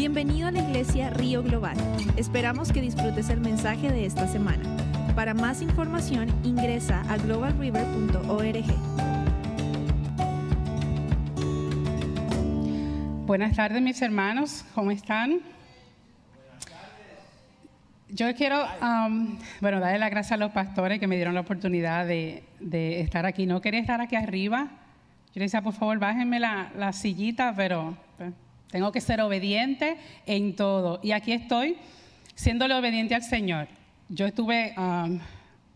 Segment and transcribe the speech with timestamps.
[0.00, 1.76] Bienvenido a la iglesia Río Global.
[2.16, 4.64] Esperamos que disfrutes el mensaje de esta semana.
[5.14, 8.64] Para más información ingresa a globalriver.org.
[13.26, 15.40] Buenas tardes mis hermanos, ¿cómo están?
[18.08, 22.06] Yo quiero, um, bueno, darle las gracias a los pastores que me dieron la oportunidad
[22.06, 23.44] de, de estar aquí.
[23.44, 24.68] No quería estar aquí arriba.
[25.26, 28.32] Yo le decía, por favor, bájenme la, la sillita, pero pues,
[28.70, 31.00] tengo que ser obediente en todo.
[31.02, 31.76] Y aquí estoy,
[32.34, 33.68] siéndole obediente al Señor.
[34.08, 35.18] Yo estuve um,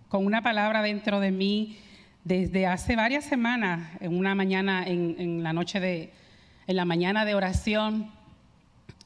[0.08, 1.78] con una palabra dentro de mí
[2.24, 6.12] desde hace varias semanas, en una mañana, en, en la noche de,
[6.66, 8.10] en la mañana de oración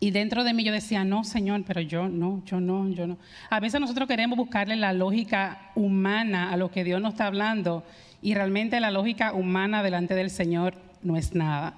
[0.00, 3.18] y dentro de mí yo decía, no, Señor, pero yo no, yo no, yo no.
[3.50, 7.84] A veces nosotros queremos buscarle la lógica humana a lo que Dios nos está hablando
[8.22, 11.76] y realmente la lógica humana delante del Señor no es nada,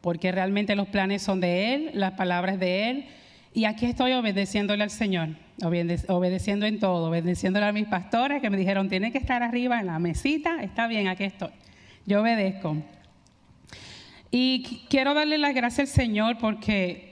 [0.00, 3.06] porque realmente los planes son de Él, las palabras de Él
[3.54, 5.30] y aquí estoy obedeciéndole al Señor,
[6.08, 9.86] obedeciendo en todo, obedeciéndole a mis pastores que me dijeron, tiene que estar arriba en
[9.86, 11.50] la mesita, está bien, aquí estoy.
[12.06, 12.76] Yo obedezco.
[14.30, 17.08] Y quiero darle las gracias al Señor porque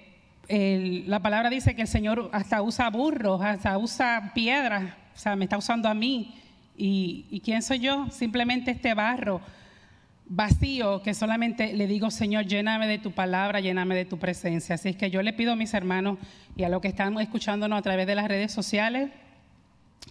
[0.48, 5.46] la palabra dice que el Señor hasta usa burros, hasta usa piedras, o sea, me
[5.46, 6.34] está usando a mí.
[6.76, 8.08] ¿Y, quién soy yo?
[8.10, 9.40] Simplemente este barro
[10.28, 14.74] vacío que solamente le digo, Señor, lléname de tu palabra, lléname de tu presencia.
[14.74, 16.18] Así es que yo le pido a mis hermanos
[16.56, 19.10] y a los que están escuchándonos a través de las redes sociales,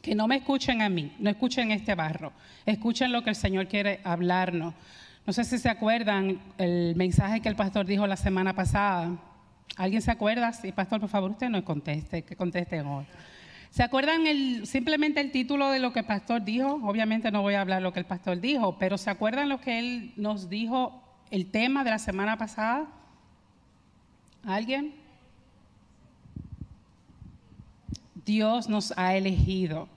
[0.02, 2.32] que no me escuchen a mí, no escuchen este barro,
[2.66, 4.74] escuchen lo que el Señor quiere hablarnos.
[5.26, 9.18] No sé si se acuerdan el mensaje que el pastor dijo la semana pasada
[9.78, 10.54] ¿Alguien se acuerda?
[10.54, 13.06] Sí, pastor, por favor, usted no conteste, que conteste hoy.
[13.70, 14.24] ¿Se acuerdan
[14.66, 16.80] simplemente el título de lo que el pastor dijo?
[16.84, 19.80] Obviamente no voy a hablar lo que el pastor dijo, pero ¿se acuerdan lo que
[19.80, 22.88] él nos dijo, el tema de la semana pasada?
[24.46, 24.94] ¿Alguien?
[28.26, 29.88] Dios nos ha elegido.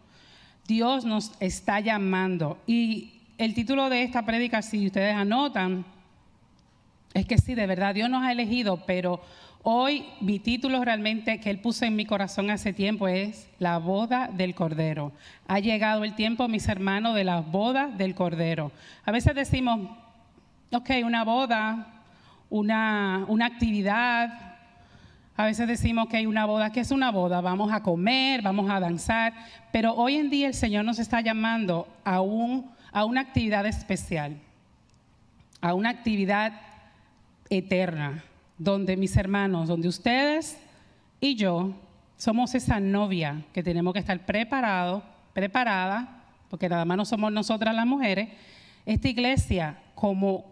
[0.67, 2.59] Dios nos está llamando.
[2.67, 5.85] Y el título de esta prédica, si ustedes anotan,
[7.15, 9.21] es que sí, de verdad, Dios nos ha elegido, pero
[9.65, 14.29] Hoy mi título realmente que Él puso en mi corazón hace tiempo es La boda
[14.33, 15.13] del Cordero.
[15.49, 18.71] Ha llegado el tiempo, mis hermanos, de la boda del Cordero.
[19.05, 19.81] A veces decimos,
[20.73, 22.03] ok, una boda,
[22.51, 24.57] una, una actividad.
[25.37, 26.71] A veces decimos que hay una boda.
[26.71, 27.41] ¿Qué es una boda?
[27.41, 29.35] Vamos a comer, vamos a danzar.
[29.73, 34.37] Pero hoy en día el Señor nos está llamando a, un, a una actividad especial,
[35.61, 36.53] a una actividad
[37.51, 38.23] eterna
[38.59, 40.59] donde mis hermanos, donde ustedes
[41.21, 41.73] y yo
[42.17, 45.03] somos esa novia que tenemos que estar preparado,
[45.33, 48.29] preparada, porque nada más no somos nosotras las mujeres,
[48.85, 50.45] esta iglesia como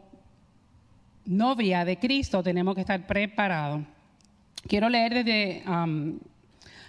[1.24, 3.82] novia de Cristo tenemos que estar preparados.
[4.68, 6.18] Quiero leer desde um,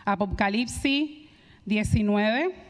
[0.06, 1.28] Apocalipsis
[1.66, 2.67] 19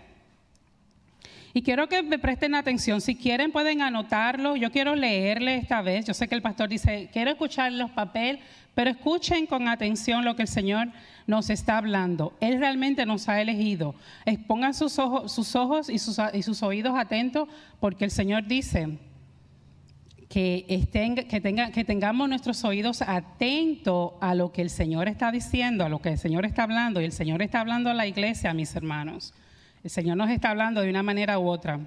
[1.57, 3.01] y quiero que me presten atención.
[3.01, 4.55] Si quieren, pueden anotarlo.
[4.55, 6.05] Yo quiero leerle esta vez.
[6.05, 8.43] Yo sé que el pastor dice, quiero escuchar los papeles,
[8.75, 10.89] pero escuchen con atención lo que el Señor
[11.25, 12.37] nos está hablando.
[12.41, 13.95] Él realmente nos ha elegido.
[14.45, 18.99] Pongan sus ojos, sus ojos y, sus, oídos atentos, porque el Señor dice
[20.29, 25.89] que, tenga, que tengamos nuestros oídos atentos a lo que el Señor está diciendo, a
[25.89, 27.01] lo que el Señor está hablando.
[27.01, 29.33] Y el Señor está hablando a la iglesia, mis hermanos.
[29.83, 31.79] El Señor nos está hablando de una manera u otra.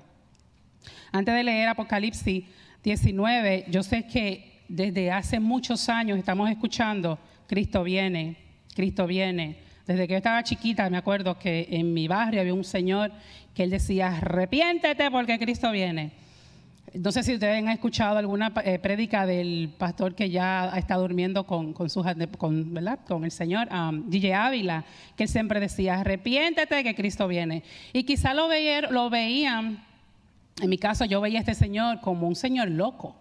[1.12, 2.45] Antes de leer Apocalipsis
[2.83, 8.37] 19, yo sé que desde hace muchos años estamos escuchando, Cristo viene,
[8.75, 9.59] Cristo viene.
[9.87, 13.11] Desde que yo estaba chiquita me acuerdo que en mi barrio había un señor
[13.55, 16.12] que él decía, arrepiéntete porque Cristo viene.
[16.93, 21.47] No sé si ustedes han escuchado alguna eh, prédica del pastor que ya está durmiendo
[21.47, 21.89] con, con,
[22.37, 22.75] con,
[23.06, 24.84] con el Señor, um, DJ Ávila,
[25.17, 27.62] que él siempre decía, arrepiéntete que Cristo viene.
[27.93, 28.49] Y quizá lo,
[28.91, 29.84] lo veían,
[30.61, 33.15] en mi caso yo veía a este Señor como un Señor loco.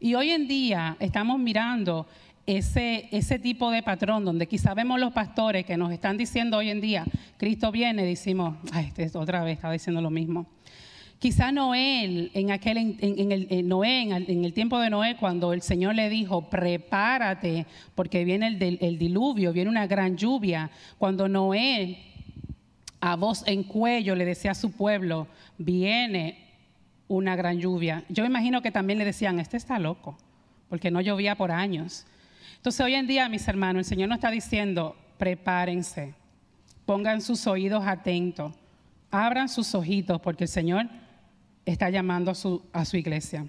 [0.00, 2.06] Y hoy en día estamos mirando
[2.46, 6.68] ese, ese tipo de patrón donde quizá vemos los pastores que nos están diciendo hoy
[6.68, 7.06] en día,
[7.38, 10.46] Cristo viene, decimos, ay, este otra vez está diciendo lo mismo.
[11.24, 15.94] Quizá Noé, en aquel, en, el, Noé, en el, tiempo de Noé, cuando el Señor
[15.94, 20.70] le dijo, prepárate, porque viene el, el diluvio, viene una gran lluvia.
[20.98, 21.96] Cuando Noé,
[23.00, 25.26] a voz en cuello, le decía a su pueblo,
[25.56, 26.44] viene
[27.08, 28.04] una gran lluvia.
[28.10, 30.18] Yo imagino que también le decían, este está loco,
[30.68, 32.04] porque no llovía por años.
[32.56, 36.12] Entonces hoy en día, mis hermanos, el Señor nos está diciendo, prepárense,
[36.84, 38.52] pongan sus oídos atentos,
[39.10, 40.86] abran sus ojitos, porque el Señor
[41.64, 43.46] está llamando a su, a su iglesia.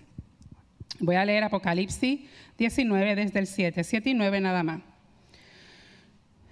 [0.99, 2.21] Voy a leer Apocalipsis
[2.57, 4.81] 19 desde el 7, 7 y 9 nada más.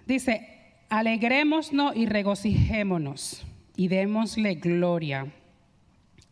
[0.05, 0.47] Dice,
[0.89, 3.45] alegrémonos y regocijémonos
[3.75, 5.27] y démosle gloria.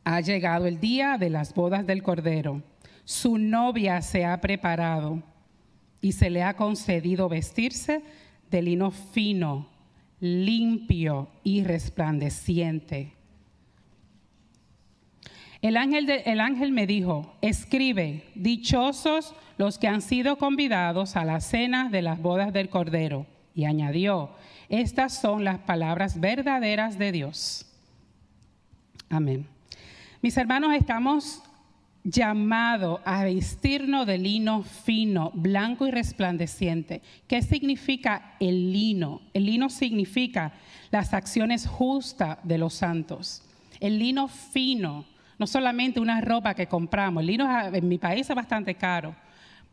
[0.04, 2.62] Ha llegado el día de las bodas del Cordero.
[3.06, 5.24] Su novia se ha preparado
[6.02, 8.02] y se le ha concedido vestirse
[8.50, 9.70] de lino fino,
[10.20, 13.14] limpio y resplandeciente.
[15.62, 21.40] El ángel, el ángel me dijo, escribe, dichosos los que han sido convidados a la
[21.40, 23.28] cena de las bodas del Cordero.
[23.54, 24.32] Y añadió,
[24.70, 27.66] estas son las palabras verdaderas de Dios.
[29.10, 29.46] Amén.
[30.22, 31.44] Mis hermanos, estamos
[32.04, 37.02] llamados a vestirnos de lino fino, blanco y resplandeciente.
[37.28, 39.22] ¿Qué significa el lino?
[39.34, 40.54] El lino significa
[40.90, 43.44] las acciones justas de los santos.
[43.80, 45.06] El lino fino
[45.42, 47.22] no solamente una ropa que compramos.
[47.22, 49.16] El lino en mi país es bastante caro.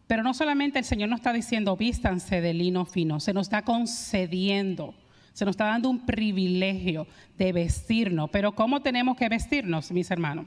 [0.06, 3.60] Pero no solamente el Señor nos está diciendo vístanse de lino fino, se nos está
[3.60, 4.94] concediendo,
[5.34, 7.06] se nos está dando un privilegio
[7.36, 8.30] de vestirnos.
[8.30, 10.46] Pero ¿cómo tenemos que vestirnos, mis hermanos?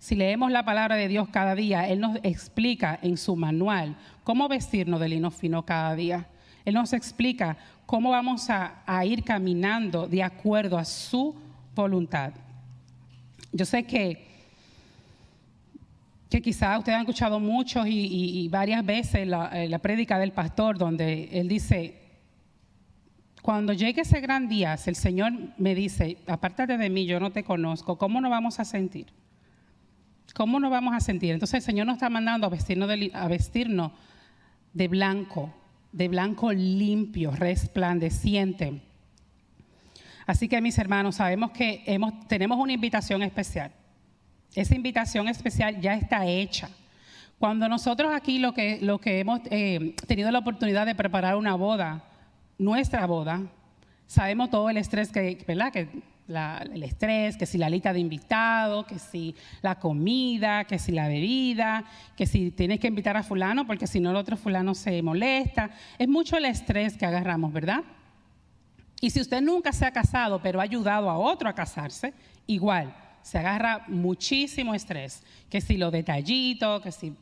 [0.00, 3.94] Si leemos la palabra de Dios cada día, Él nos explica en su manual
[4.24, 6.26] cómo vestirnos de lino fino cada día.
[6.64, 7.56] Él nos explica
[7.86, 11.36] cómo vamos a, a ir caminando de acuerdo a su
[11.76, 12.32] voluntad.
[13.52, 14.24] Yo sé que,
[16.30, 20.78] que quizás ustedes han escuchado mucho y, varias veces la, eh, la prédica del pastor
[20.78, 22.00] donde él dice,
[23.42, 27.44] cuando llegue ese gran día, el Señor me dice, apártate de mí, yo no te
[27.44, 29.06] conozco, ¿cómo nos vamos a sentir?
[30.34, 31.32] ¿Cómo nos vamos a sentir?
[31.32, 33.92] Entonces el Señor nos está mandando a vestirnos de, a vestirnos
[34.72, 35.52] de blanco,
[35.92, 38.80] de blanco limpio, resplandeciente.
[40.26, 41.84] Así que mis hermanos, sabemos que
[42.28, 43.72] tenemos una invitación especial.
[44.54, 46.68] Esa invitación especial ya está hecha.
[47.38, 51.54] Cuando nosotros aquí lo que, lo que hemos eh, tenido la oportunidad de preparar una
[51.54, 52.04] boda,
[52.58, 53.42] nuestra boda,
[54.06, 55.72] sabemos todo el estrés que, ¿verdad?
[55.72, 55.88] Que
[56.28, 61.08] el estrés, que si la lista de invitados, que si la comida, que si la
[61.08, 61.84] bebida,
[62.16, 65.70] que si tienes que invitar a fulano porque si no el otro fulano se molesta.
[65.98, 67.82] Es mucho el estrés que agarramos, ¿verdad?
[69.02, 72.14] Y si usted nunca se ha casado, pero ha ayudado a otro a casarse,
[72.46, 77.12] igual, se agarra muchísimo estrés, que si lo detallito, que si...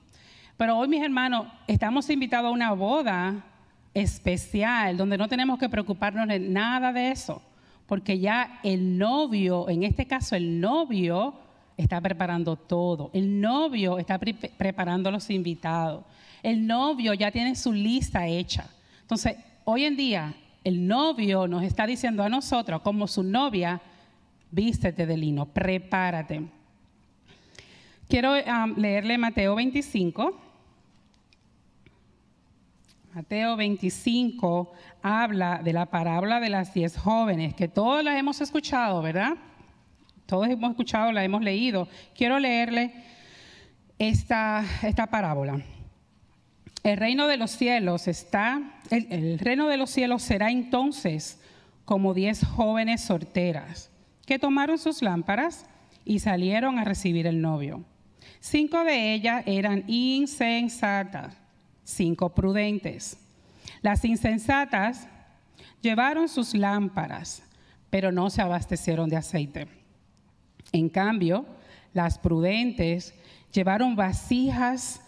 [0.58, 3.46] Pero hoy, mis hermanos, estamos invitados a una boda
[3.94, 7.40] especial, donde no tenemos que preocuparnos de nada de eso,
[7.86, 11.32] porque ya el novio, en este caso el novio,
[11.78, 13.10] está preparando todo.
[13.14, 16.04] El novio está preparando los invitados.
[16.42, 18.68] El novio ya tiene su lista hecha.
[19.00, 20.34] Entonces, hoy en día
[20.64, 23.80] el novio nos está diciendo a nosotros, como su novia,
[24.50, 26.42] vístete de lino, prepárate.
[28.08, 30.40] Quiero um, leerle Mateo 25.
[33.14, 34.72] Mateo 25
[35.02, 39.32] habla de la parábola de las diez jóvenes, que todos la hemos escuchado, ¿verdad?
[40.26, 41.88] Todos hemos escuchado, la hemos leído.
[42.14, 42.92] Quiero leerle
[43.98, 45.60] esta, esta parábola.
[46.82, 51.38] El reino de los cielos está, el, reino de los cielos será entonces
[51.84, 53.90] como diez jóvenes solteras
[54.24, 55.66] que tomaron sus lámparas
[56.04, 57.84] y salieron a recibir el novio.
[58.40, 61.36] Cinco de ellas eran insensatas,
[61.84, 63.18] cinco prudentes.
[63.82, 65.06] Las insensatas
[65.82, 67.42] llevaron sus lámparas,
[67.90, 69.68] pero no se abastecieron de aceite.
[70.72, 71.44] En cambio,
[71.92, 73.14] las prudentes
[73.52, 75.02] llevaron vasijas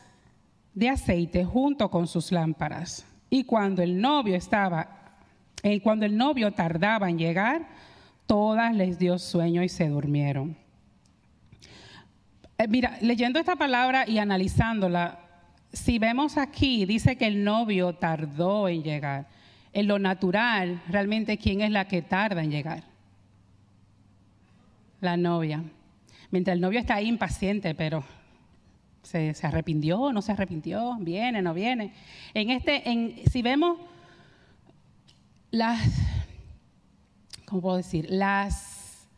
[0.75, 3.07] de aceite junto con sus lámparas.
[3.31, 5.17] Y cuando el novio estaba,
[5.63, 7.69] eh, cuando el novio tardaba en llegar,
[8.27, 10.57] todas les dio sueño y se durmieron.
[12.59, 15.19] Eh, mira, leyendo esta palabra y analizándola,
[15.73, 19.27] si vemos aquí, dice que el novio tardó en llegar.
[19.73, 22.85] En lo natural, realmente, ¿quién es la que tarda en llegar?
[25.01, 25.65] La novia.
[26.31, 28.05] Mientras el novio está ahí impaciente, pero
[29.03, 30.13] ¿Se, arrepintió?
[30.13, 30.97] ¿No se arrepintió?
[31.01, 31.43] ¿Viene?
[31.43, 31.93] ¿No viene?
[32.35, 33.79] En este, en, si vemos
[35.51, 35.81] las,
[37.45, 38.07] ¿cómo puedo decir?
[38.09, 39.09] Las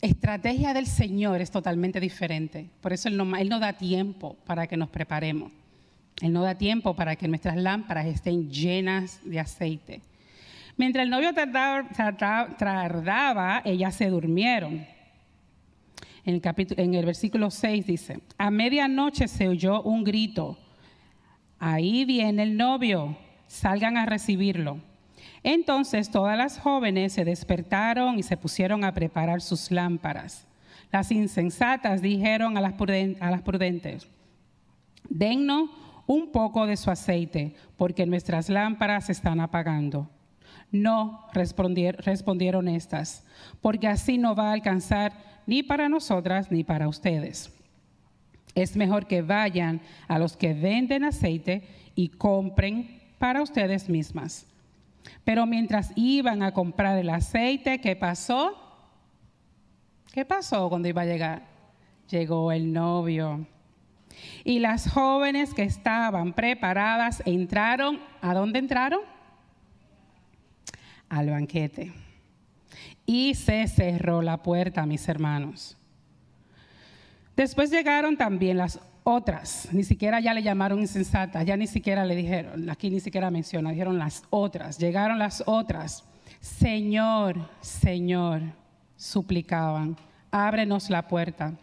[0.00, 2.70] estrategias del Señor es totalmente diferente.
[2.80, 5.52] Por eso Él no, él no da tiempo para que nos preparemos.
[6.20, 10.02] Él no da tiempo para que nuestras lámparas estén llenas de aceite.
[10.76, 14.86] Mientras el novio tardaba ellas se durmieron
[16.28, 20.58] en el, capítulo, en el versículo 6 dice, a medianoche se oyó un grito,
[21.58, 23.16] ahí viene el novio,
[23.46, 24.78] salgan a recibirlo.
[25.42, 30.46] Entonces todas las jóvenes se despertaron y se pusieron a preparar sus lámparas.
[30.92, 34.06] Las insensatas dijeron a las, prudentes,
[35.08, 35.70] dennos
[36.06, 40.10] un poco de su aceite, porque nuestras lámparas se están apagando.
[40.70, 43.24] No, respondieron estas,
[43.62, 47.50] porque así no va a alcanzar ni para nosotras ni para ustedes.
[48.54, 54.46] Es mejor que vayan a los que venden aceite y compren para ustedes mismas.
[55.24, 58.56] Pero mientras iban a comprar el aceite, ¿qué pasó?
[60.12, 61.46] ¿Qué pasó cuando iba a llegar?
[62.10, 63.46] Llegó el novio.
[64.44, 69.00] Y las jóvenes que estaban preparadas entraron, ¿a dónde entraron?
[71.08, 72.07] Al banquete.
[73.10, 75.78] Y se cerró la puerta, mis hermanos.
[77.34, 82.14] Después llegaron también las otras, ni siquiera ya le llamaron insensatas, ya ni siquiera le
[82.14, 86.04] dijeron, aquí ni siquiera menciona, dijeron las otras, llegaron las otras.
[86.40, 88.42] Señor, Señor,
[88.94, 89.96] suplicaban,
[90.30, 91.54] ábrenos la puerta.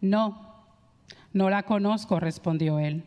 [0.00, 0.64] No,
[1.32, 3.04] no la conozco, respondió él.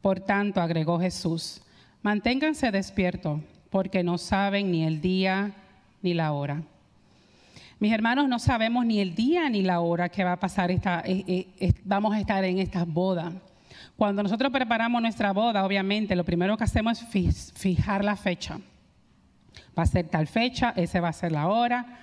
[0.00, 1.62] Por tanto, agregó Jesús,
[2.02, 5.54] manténganse despiertos, porque no saben ni el día
[6.02, 6.62] ni la hora.
[7.78, 11.02] Mis hermanos, no sabemos ni el día ni la hora que va a pasar esta,
[11.04, 11.24] eh,
[11.58, 13.32] eh, vamos a estar en estas bodas.
[13.96, 18.58] Cuando nosotros preparamos nuestra boda, obviamente, lo primero que hacemos es fijar la fecha.
[19.76, 21.98] Va a ser tal fecha, esa va a ser la hora.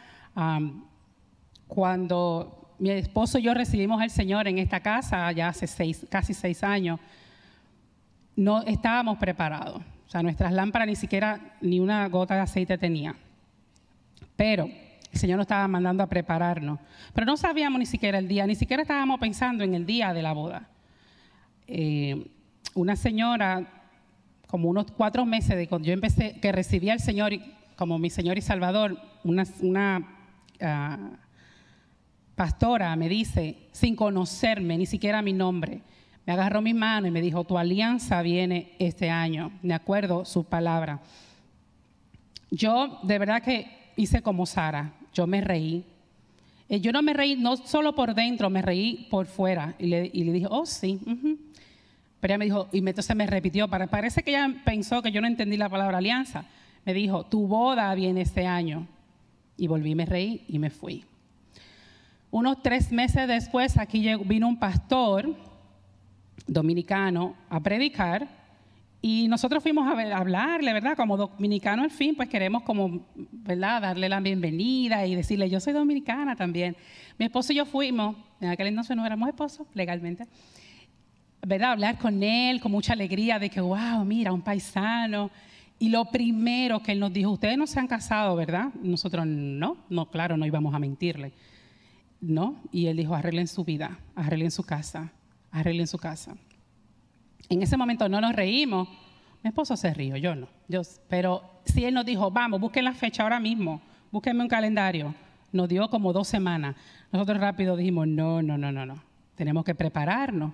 [1.68, 6.34] cuando mi esposo y yo recibimos al Señor en esta casa ya hace seis, casi
[6.34, 7.00] seis años,
[8.36, 9.82] no estábamos preparados.
[10.08, 13.16] O sea, nuestras lámparas ni siquiera ni una gota de aceite tenía.
[14.40, 14.70] Pero
[15.12, 16.80] el Señor nos estaba mandando a prepararnos.
[17.14, 20.22] Pero no sabíamos ni siquiera el día, ni siquiera estábamos pensando en el día de
[20.22, 20.70] la boda.
[21.68, 22.26] Eh,
[22.74, 23.68] una señora,
[24.48, 27.34] como unos cuatro meses de cuando yo empecé, que recibía al Señor
[27.76, 30.08] como mi Señor y Salvador, una,
[30.62, 30.98] ah,
[32.34, 35.82] pastora me dice, sin conocerme, ni siquiera mi nombre,
[36.26, 39.52] me agarró mi mano y me dijo, tu alianza viene este año.
[39.62, 41.02] Me acuerdo su palabra.
[42.52, 45.84] Yo de verdad que hice como Sara, yo me reí.
[46.70, 49.76] Eh, yo no me reí, no solo por dentro, me reí por fuera.
[49.78, 51.00] Y le, dije, oh, sí.
[52.20, 55.28] Pero ella me dijo, y entonces me repitió, parece que ella pensó que yo no
[55.28, 56.46] entendí la palabra alianza.
[56.86, 58.88] Me dijo, tu boda viene este año.
[59.58, 61.04] Y volví, me reí y me fui.
[62.32, 65.36] Unos tres meses después, aquí vino un pastor
[66.48, 68.39] dominicano a predicar
[69.02, 70.98] y nosotros fuimos a, hablarle, ¿verdad?
[70.98, 73.82] Como dominicano al fin, pues queremos como, ¿verdad?
[73.82, 76.76] Darle la bienvenida y decirle, yo soy dominicana también.
[77.18, 80.26] Mi esposo y yo fuimos, en aquel entonces no éramos esposos legalmente,
[81.46, 81.72] ¿verdad?
[81.72, 85.32] Hablar con él con mucha alegría de que, wow, mira, un paisano.
[85.78, 88.70] Y lo primero que él nos dijo, ustedes no se han casado, ¿verdad?
[88.82, 91.32] Nosotros no, no, claro, no íbamos a mentirle.
[92.22, 92.62] ¿no?
[92.72, 95.12] Y él dijo, arreglen su vida, arreglen su casa,
[95.52, 96.36] arreglen su casa.
[97.48, 98.88] En ese momento no nos reímos.
[99.42, 100.48] Mi esposo se rió, yo no.
[100.68, 103.82] Yo, pero si él nos dijo, vamos, busquen la fecha ahora mismo,
[104.12, 105.16] búsquenme un calendario.
[105.52, 106.76] Nos dio como dos semanas.
[107.12, 109.02] Nosotros rápido dijimos, no, no, no, no, no.
[109.36, 110.54] Tenemos que prepararnos.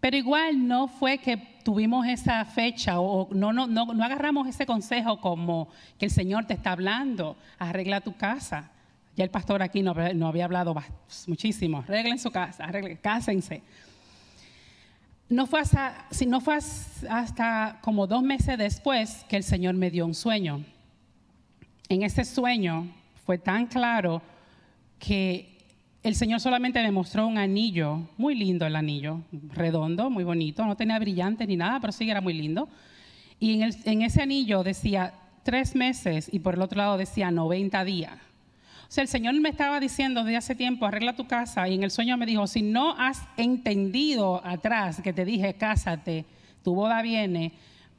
[0.00, 4.66] Pero igual no fue que tuvimos esa fecha o no, no, no, no agarramos ese
[4.66, 5.68] consejo como
[5.98, 8.70] que el Señor te está hablando, arregla tu casa.
[9.16, 9.92] Ya el pastor aquí no,
[10.26, 10.74] había hablado
[11.26, 11.78] muchísimo.
[11.78, 13.62] Arreglen su casa, arreglen, cásense.
[15.28, 16.58] No fue, hasta, no fue
[17.08, 20.64] hasta como dos meses después que el Señor me dio un sueño.
[21.88, 22.88] En ese sueño
[23.24, 24.22] fue tan claro
[24.98, 25.58] que
[26.02, 29.22] el Señor solamente me mostró un anillo, muy lindo el anillo,
[29.54, 32.68] redondo, muy bonito, no tenía brillantes ni nada, pero sí era muy lindo.
[33.40, 37.84] Y en, en ese anillo decía tres meses y por el otro lado decía 90
[37.84, 38.18] días.
[38.94, 41.90] Sea, el Señor me estaba diciendo desde hace tiempo, arregla tu casa, y en el
[41.90, 46.24] sueño me dijo, si no has entendido atrás que te dije, cásate,
[46.62, 47.54] tu boda viene,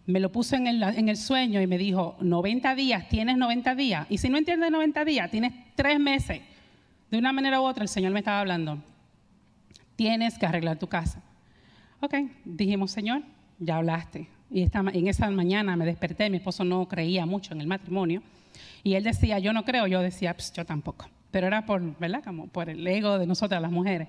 [0.05, 3.75] me lo puso en el, en el sueño y me dijo, 90 días, tienes 90
[3.75, 6.39] días, y si no entiendes 90 días, tienes tres meses.
[7.11, 8.81] De una manera u otra, el Señor me estaba hablando,
[9.97, 11.21] tienes que arreglar tu casa.
[11.99, 12.13] Ok,
[12.45, 13.21] dijimos, Señor,
[13.59, 14.29] ya hablaste.
[14.49, 18.23] Y esta, en esa mañana me desperté, mi esposo no creía mucho en el matrimonio.
[18.83, 21.07] Y él decía, yo no creo, yo decía, yo tampoco.
[21.31, 22.23] Pero era por, ¿verdad?
[22.23, 24.07] Como por el ego de nosotras las mujeres.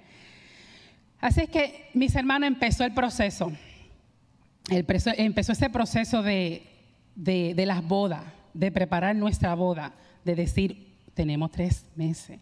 [1.21, 3.53] Así es que, mis hermanos, empezó el proceso.
[4.69, 6.63] empezó ese proceso de,
[7.15, 8.23] de, de las bodas,
[8.55, 9.93] de preparar nuestra boda,
[10.25, 12.39] de decir, tenemos tres meses.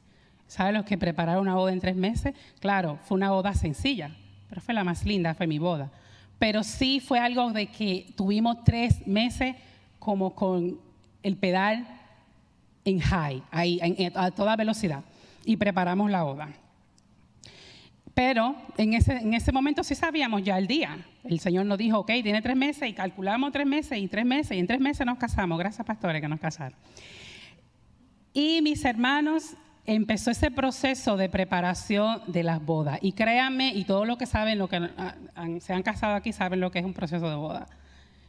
[0.46, 2.34] ¿Saben los que prepararon una boda en tres meses?
[2.61, 4.11] Claro, fue una boda sencilla,
[4.49, 5.90] pero fue la más linda, fue mi boda.
[6.38, 9.56] Pero sí fue algo de que tuvimos tres meses
[9.99, 10.78] como con
[11.25, 11.88] el pedal
[12.85, 13.81] en high, ahí,
[14.14, 15.02] a toda velocidad,
[15.45, 16.49] y preparamos la boda.
[18.14, 21.04] Pero en ese, en ese momento sí sabíamos ya el día.
[21.25, 24.57] El Señor nos dijo, ok, tiene tres meses y calculamos tres meses y tres meses
[24.57, 25.59] y en tres meses nos casamos.
[25.59, 26.78] Gracias, pastores, que nos casaron.
[28.33, 32.99] Y mis hermanos, empezó ese proceso de preparación de las bodas.
[33.02, 34.81] Y créanme, y todos los que saben, lo que
[35.61, 37.66] se han casado aquí, saben lo que es un proceso de boda.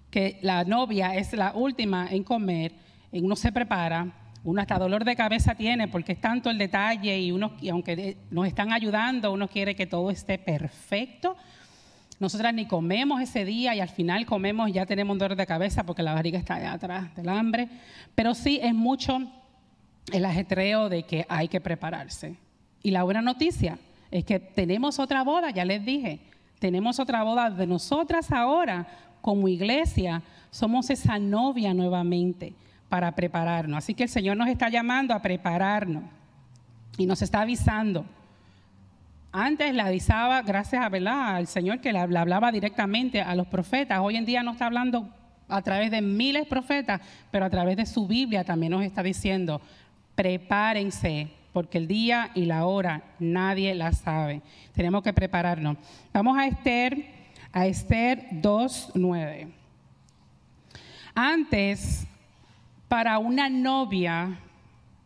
[0.10, 2.74] Que la novia es la última en comer,
[3.12, 4.12] uno se prepara,
[4.46, 8.18] uno hasta dolor de cabeza tiene porque es tanto el detalle y, uno, y aunque
[8.30, 11.36] nos están ayudando, uno quiere que todo esté perfecto.
[12.20, 15.84] Nosotras ni comemos ese día y al final comemos y ya tenemos dolor de cabeza
[15.84, 17.68] porque la barriga está allá atrás del hambre.
[18.14, 19.20] Pero sí es mucho
[20.14, 22.38] el ajetreo de que hay que prepararse.
[22.84, 23.80] Y la buena noticia
[24.12, 26.20] es que tenemos otra boda, ya les dije,
[26.60, 28.88] tenemos otra boda de nosotras ahora
[29.22, 30.22] como iglesia,
[30.52, 32.54] somos esa novia nuevamente
[32.90, 33.78] para prepararnos.
[33.78, 36.04] Así que el Señor nos está llamando a prepararnos
[36.98, 38.06] y nos está avisando.
[39.32, 41.36] Antes le avisaba, gracias a ¿verdad?
[41.36, 44.00] al Señor que le hablaba directamente a los profetas.
[44.00, 45.10] Hoy en día no está hablando
[45.48, 47.02] a través de miles de profetas,
[47.32, 49.62] pero a través de su Biblia también nos está diciendo,
[50.16, 54.42] prepárense, porque el día y la hora nadie la sabe.
[54.74, 55.78] Tenemos que prepararnos.
[56.14, 57.06] Vamos a Esther,
[57.52, 59.48] a Esther 2.9.
[61.14, 62.08] Antes,
[62.88, 64.40] para una novia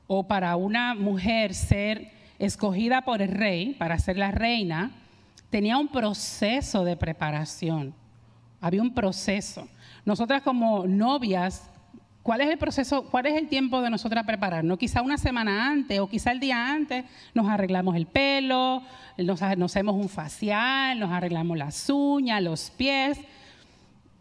[0.08, 4.92] o para una mujer ser escogida por el rey para ser la reina,
[5.50, 7.94] tenía un proceso de preparación.
[8.62, 9.68] Había un proceso.
[10.06, 11.70] Nosotras como novias
[12.22, 14.78] ¿Cuál es el proceso, cuál es el tiempo de nosotras prepararnos?
[14.78, 18.84] Quizá una semana antes o quizá el día antes nos arreglamos el pelo,
[19.18, 23.20] nos, hacemos un facial, nos arreglamos las uñas, los pies.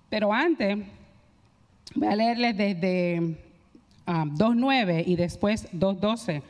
[0.08, 0.78] Pero antes,
[1.96, 3.47] voy a leerles desde
[4.08, 6.42] 2.9 ah, y después 2.12.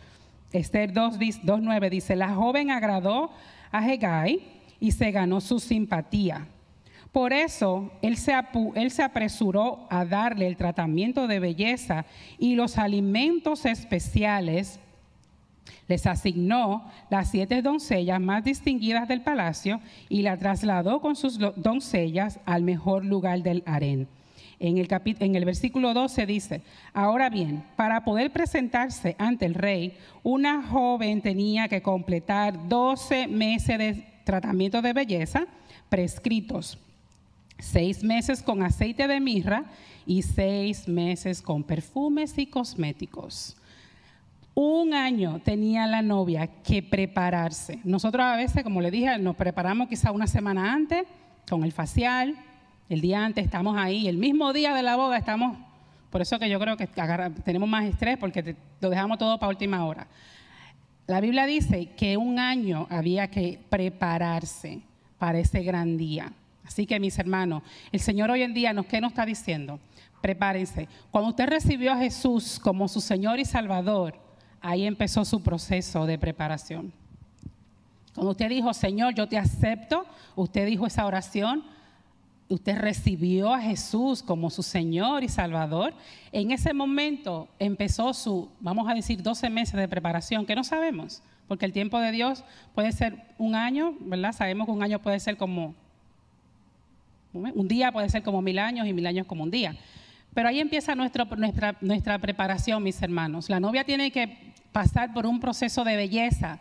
[0.52, 3.30] Esther 2.9 dice, la joven agradó
[3.70, 4.40] a Hegai
[4.80, 6.46] y se ganó su simpatía.
[7.12, 12.04] Por eso él se, apresuró a darle el tratamiento de belleza
[12.38, 14.78] y los alimentos especiales
[15.86, 22.40] les asignó las siete doncellas más distinguidas del palacio y la trasladó con sus doncellas
[22.44, 24.06] al mejor lugar del harén.
[24.60, 24.88] En el,
[25.20, 31.22] en el versículo 12 dice, ahora bien, para poder presentarse ante el rey, una joven
[31.22, 35.46] tenía que completar 12 meses de tratamiento de belleza
[35.88, 36.78] prescritos
[37.58, 39.64] seis meses con aceite de mirra
[40.06, 43.56] y seis meses con perfumes y cosméticos.
[44.54, 47.80] Un año tenía la novia que prepararse.
[47.84, 51.04] Nosotros a veces, como le dije, nos preparamos quizá una semana antes
[51.48, 52.36] con el facial,
[52.88, 55.58] el día antes estamos ahí, el mismo día de la boda estamos,
[56.10, 56.86] por eso que yo creo que
[57.44, 60.06] tenemos más estrés porque lo dejamos todo para última hora.
[61.06, 64.80] La Biblia dice que un año había que prepararse
[65.18, 66.32] para ese gran día.
[66.64, 69.80] Así que mis hermanos, el Señor hoy en día, ¿qué nos está diciendo?
[70.20, 70.88] Prepárense.
[71.10, 74.18] Cuando usted recibió a Jesús como su Señor y Salvador,
[74.60, 76.92] ahí empezó su proceso de preparación.
[78.14, 80.04] Cuando usted dijo, Señor, yo te acepto,
[80.36, 81.64] usted dijo esa oración,
[82.48, 85.94] usted recibió a Jesús como su Señor y Salvador,
[86.32, 91.22] en ese momento empezó su, vamos a decir, 12 meses de preparación, que no sabemos,
[91.46, 94.32] porque el tiempo de Dios puede ser un año, ¿verdad?
[94.32, 95.74] Sabemos que un año puede ser como
[97.32, 99.76] un día puede ser como mil años y mil años como un día.
[100.34, 101.26] Pero ahí empieza nuestra,
[101.80, 103.48] nuestra preparación, mis hermanos.
[103.48, 106.58] La novia tiene que pasar por un proceso de belleza,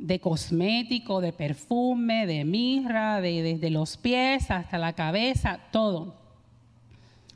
[0.00, 6.14] de cosmético, de perfume, de mirra, de, desde los pies hasta la cabeza, todo.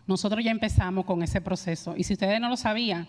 [0.07, 1.95] Nosotros ya empezamos con ese proceso.
[1.97, 3.07] Y si ustedes no lo sabían,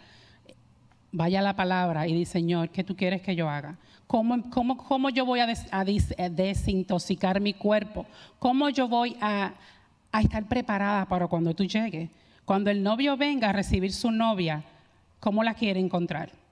[1.13, 3.77] vaya la palabra y dice, Señor, ¿qué tú quieres que yo haga?
[4.07, 5.47] ¿Cómo, cómo, cómo yo voy a,
[6.29, 8.05] desintoxicar mi cuerpo?
[8.39, 9.53] ¿Cómo yo voy a,
[10.11, 12.09] a estar preparada para cuando tú llegues?
[12.43, 14.63] Cuando el novio venga a recibir su novia,
[15.21, 16.44] ¿cómo la quiere encontrar?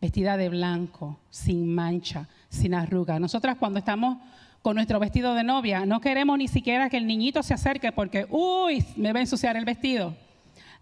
[0.00, 3.18] Vestida de blanco, sin mancha, sin arruga.
[3.18, 4.18] Nosotras cuando estamos
[4.62, 8.26] con nuestro vestido de novia, no queremos ni siquiera que el niñito se acerque porque,
[8.30, 10.14] uy, me va a ensuciar el vestido.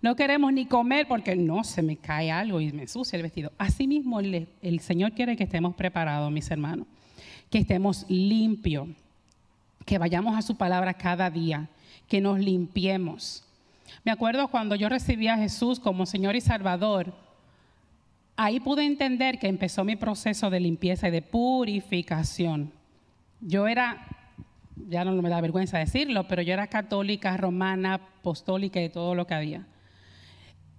[0.02, 3.52] No queremos ni comer porque no se me cae algo y me sucia el vestido.
[3.58, 6.86] Asimismo, el, el Señor quiere que estemos preparados, mis hermanos,
[7.50, 8.88] que estemos limpios,
[9.84, 11.68] que vayamos a su palabra cada día,
[12.08, 13.44] que nos limpiemos.
[14.04, 17.14] Me acuerdo cuando yo recibí a Jesús como Señor y Salvador,
[18.36, 22.72] ahí pude entender que empezó mi proceso de limpieza y de purificación.
[23.40, 24.06] Yo era,
[24.88, 29.26] ya no me da vergüenza decirlo, pero yo era católica, romana, apostólica y todo lo
[29.26, 29.66] que había.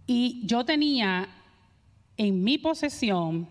[0.06, 1.28] Y yo tenía
[2.15, 3.50] en mi posesión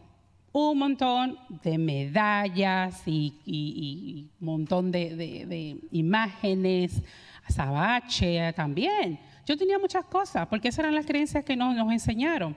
[0.53, 7.03] un montón de medallas y, un montón de, imágenes,
[7.45, 9.21] azabache también.
[9.45, 12.57] Yo tenía muchas cosas, porque esas eran las creencias que nos enseñaron.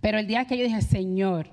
[0.00, 1.48] Pero el día que yo dije, Señor,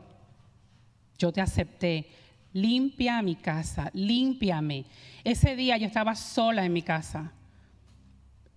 [1.17, 2.07] yo te acepté,
[2.53, 4.85] limpia mi casa, límpiame.
[5.23, 7.31] Ese día yo estaba sola en mi casa.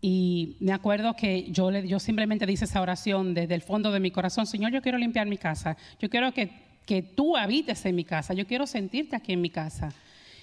[0.00, 4.10] Y me acuerdo que yo, yo simplemente dice esa oración desde el fondo de mi
[4.10, 6.50] corazón, Señor, yo quiero limpiar mi casa, yo quiero que,
[6.86, 9.92] que tú habites en mi casa, yo quiero sentirte aquí en mi casa.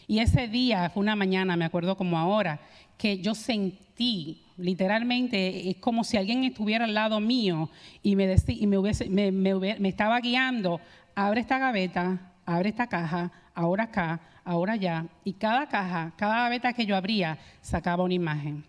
[0.08, 2.60] Y ese día, fue una mañana, me acuerdo como ahora,
[2.98, 7.70] que yo sentí, literalmente, es como si alguien estuviera al lado mío
[8.02, 10.80] y me, y me, hubiese, me, me, estaba guiando,
[11.16, 15.06] abre esta gaveta, abre esta caja, ahora acá, ahora allá.
[15.24, 18.64] Y cada caja, cada gaveta que yo abría, sacaba una imagen.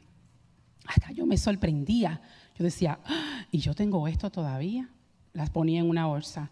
[0.86, 2.20] Hasta yo me sorprendía.
[2.58, 4.88] Yo decía, ah, ¿y yo tengo esto todavía?
[5.32, 6.50] Las ponía en una bolsa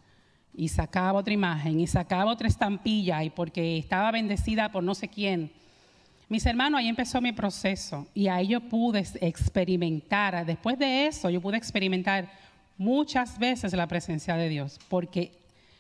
[0.57, 5.09] y sacaba otra imagen y sacaba otra estampilla y porque estaba bendecida por no sé
[5.09, 5.53] quién.
[6.29, 11.41] Mis hermanos, ahí empezó mi proceso y ahí yo pude experimentar, después de eso yo
[11.41, 12.31] pude experimentar
[12.79, 15.33] muchas veces la presencia de Dios, porque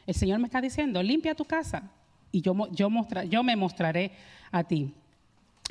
[0.07, 1.91] el Señor me está diciendo, limpia tu casa
[2.31, 2.91] y yo, yo,
[3.29, 4.13] yo me mostraré
[4.53, 4.93] a ti.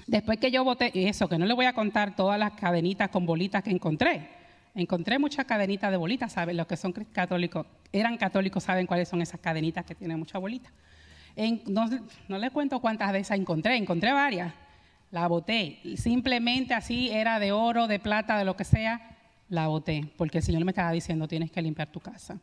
[0.07, 3.27] Después que yo voté eso, que no le voy a contar todas las cadenitas con
[3.27, 4.27] bolitas que encontré,
[4.73, 6.57] encontré muchas cadenitas de bolitas, ¿saben?
[6.57, 10.71] Los que son católicos, eran católicos, saben cuáles son esas cadenitas que tienen muchas bolitas.
[11.67, 11.87] no,
[12.27, 14.51] no les cuento cuántas de esas encontré, encontré varias.
[15.13, 15.77] La boté.
[15.95, 19.15] Simplemente así era de oro, de plata, de lo que sea,
[19.47, 20.11] la boté.
[20.17, 22.39] Porque el Señor me estaba diciendo, tienes que limpiar tu casa.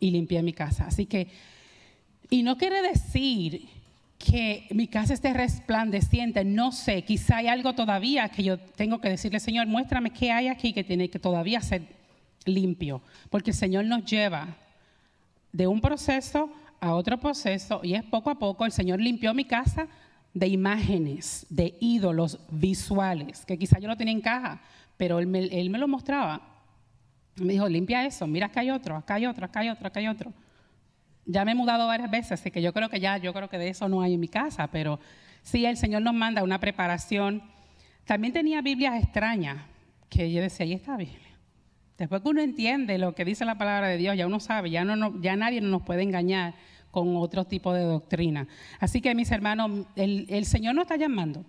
[0.00, 0.86] Y limpié mi casa.
[0.86, 1.28] Así que,
[2.30, 3.68] y no quiere decir
[4.16, 9.10] que mi casa esté resplandeciente, no sé, quizá hay algo todavía que yo tengo que
[9.10, 11.82] decirle, Señor, muéstrame qué hay aquí que tiene que todavía ser
[12.46, 14.56] limpio, porque el Señor nos lleva
[15.52, 19.44] de un proceso a otro proceso y es poco a poco, el Señor limpió mi
[19.44, 19.88] casa
[20.34, 24.60] de imágenes, de ídolos visuales, que quizá yo lo tenía en caja,
[24.96, 26.42] pero él me, él me lo mostraba.
[27.36, 30.00] Me dijo, limpia eso, mira acá hay otro, acá hay otro, acá hay otro, acá
[30.00, 30.32] hay otro
[31.26, 33.58] ya me he mudado varias veces, así que yo creo que ya, yo creo que
[33.58, 35.00] de eso no hay en mi casa, pero
[35.42, 37.42] sí, el Señor nos manda una preparación.
[38.04, 39.58] También tenía Biblias extrañas,
[40.08, 41.18] que yo decía, ahí está Biblia.
[41.96, 44.84] Después que uno entiende lo que dice la palabra de Dios, ya uno sabe, ya,
[44.84, 46.54] no, ya nadie nos puede engañar
[46.94, 48.46] con otro tipo de doctrina.
[48.78, 51.44] Así que mis hermanos, el, Señor nos está llamando.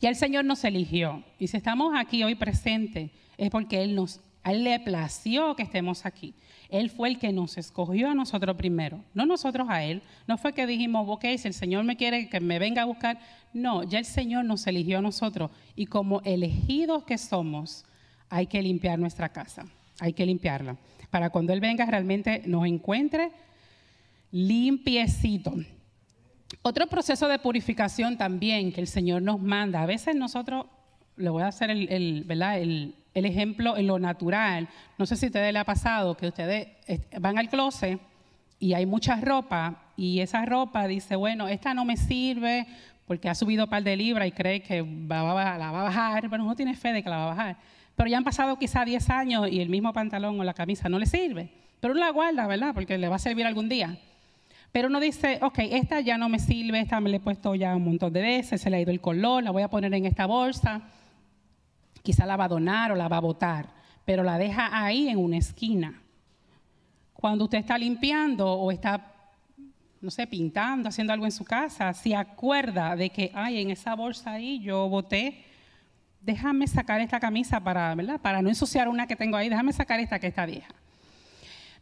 [0.00, 1.22] Y el Señor nos eligió.
[1.38, 5.62] Y si estamos aquí hoy presentes, es porque Él nos a Él le plació que
[5.64, 6.34] estemos aquí.
[6.68, 10.02] Él fue el que nos escogió a nosotros primero, no nosotros a Él.
[10.26, 13.18] No fue que dijimos, ok, si el Señor me quiere que me venga a buscar.
[13.52, 15.50] No, ya el Señor nos eligió a nosotros.
[15.74, 17.84] Y como elegidos que somos,
[18.28, 19.66] hay que limpiar nuestra casa,
[19.98, 20.76] hay que limpiarla.
[21.10, 23.30] Para cuando Él venga realmente nos encuentre
[24.30, 25.54] limpiecito.
[26.62, 29.82] Otro proceso de purificación también que el Señor nos manda.
[29.82, 30.66] A veces nosotros,
[31.16, 32.60] le voy a hacer el, ¿verdad?
[32.60, 34.68] el ejemplo en lo natural.
[34.98, 36.68] No sé si a ustedes les ha pasado que ustedes
[37.18, 38.00] van al closet
[38.58, 42.66] y hay mucha ropa y esa ropa dice, bueno, esta no me sirve
[43.06, 46.28] porque ha subido un par de libras y cree que va la va a bajar,
[46.28, 47.56] pero no tiene fe de que la va a bajar.
[47.94, 50.98] Pero ya han pasado quizá 10 años y el mismo pantalón o la camisa no
[50.98, 51.50] le sirve.
[51.80, 52.74] Pero uno la guarda, ¿verdad?
[52.74, 53.98] Porque le va a servir algún día.
[54.76, 57.74] Pero uno dice, ok, esta ya no me sirve, esta me la he puesto ya
[57.74, 60.04] un montón de veces, se le ha ido el color, la voy a poner en
[60.04, 60.82] esta bolsa
[62.02, 63.70] quizá la va a donar o la va a botar,
[64.04, 65.98] pero la deja ahí en una esquina.
[67.14, 69.14] Cuando usted está limpiando o está,
[70.02, 73.94] no sé, pintando, haciendo algo en su casa, se acuerda de que, ay, en esa
[73.94, 75.42] bolsa ahí yo boté,
[76.20, 78.20] déjame sacar esta camisa para, ¿verdad?
[78.20, 80.68] Para no ensuciar una que tengo ahí, déjame sacar esta que está vieja.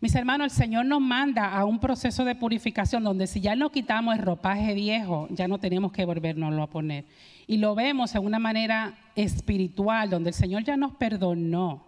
[0.05, 3.71] Mis hermanos, el Señor nos manda a un proceso de purificación donde si ya no
[3.71, 7.07] quitamos el ropaje viejo, ya no tenemos que volvernoslo a poner.
[7.47, 11.87] Y lo vemos en una manera espiritual, donde el Señor ya nos perdonó,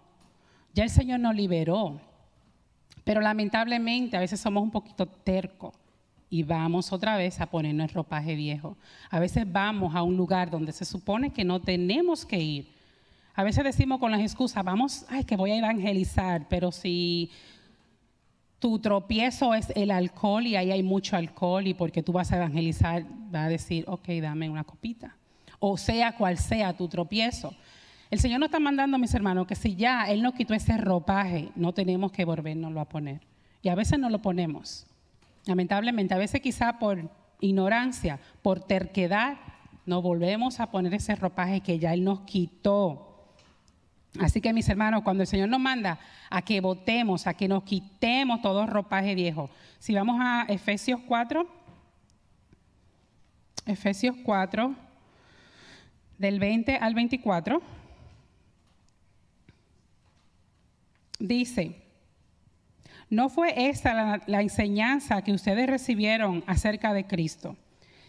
[0.73, 2.01] ya el Señor nos liberó.
[3.03, 5.75] Pero lamentablemente a veces somos un poquito tercos
[6.27, 8.77] y vamos otra vez a ponernos ropaje viejo.
[9.11, 12.77] A veces vamos a un lugar donde se supone que no tenemos que ir.
[13.35, 17.29] A veces decimos con las excusas, vamos, ay, que voy a evangelizar, pero si
[18.59, 22.37] tu tropiezo es el alcohol y ahí hay mucho alcohol y porque tú vas a
[22.37, 25.17] evangelizar, va a decir, ok, dame una copita
[25.59, 27.53] o sea cual sea tu tropiezo.
[28.09, 31.49] El Señor nos está mandando, mis hermanos, que si ya Él nos quitó ese ropaje,
[31.55, 33.21] no tenemos que volvernoslo a poner.
[33.61, 34.87] Y a veces no lo ponemos.
[35.45, 37.09] Lamentablemente, a veces quizá por
[37.41, 39.37] ignorancia, por terquedad,
[39.85, 43.06] no volvemos a poner ese ropaje que ya Él nos quitó.
[44.19, 45.99] Así que mis hermanos, cuando el Señor nos manda
[46.29, 49.49] a que votemos, a que nos quitemos todo ropaje viejo.
[49.79, 51.47] Si vamos a Efesios 4,
[53.65, 54.75] Efesios 4,
[56.17, 57.61] del 20 al 24,
[61.19, 61.75] dice,
[63.09, 67.55] no fue esta la, la, enseñanza que ustedes recibieron acerca de Cristo.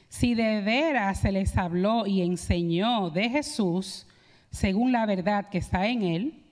[0.08, 4.07] Si de veras se les habló y enseñó de Jesús,
[4.50, 6.44] según la verdad que está en él,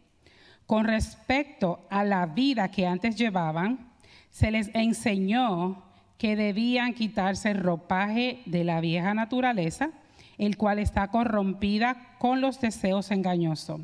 [0.66, 3.92] con respecto a la vida que antes llevaban,
[4.30, 5.82] se les enseñó
[6.18, 9.90] que debían quitarse el ropaje de la vieja naturaleza,
[10.38, 13.80] el cual está corrompida con los deseos engañosos.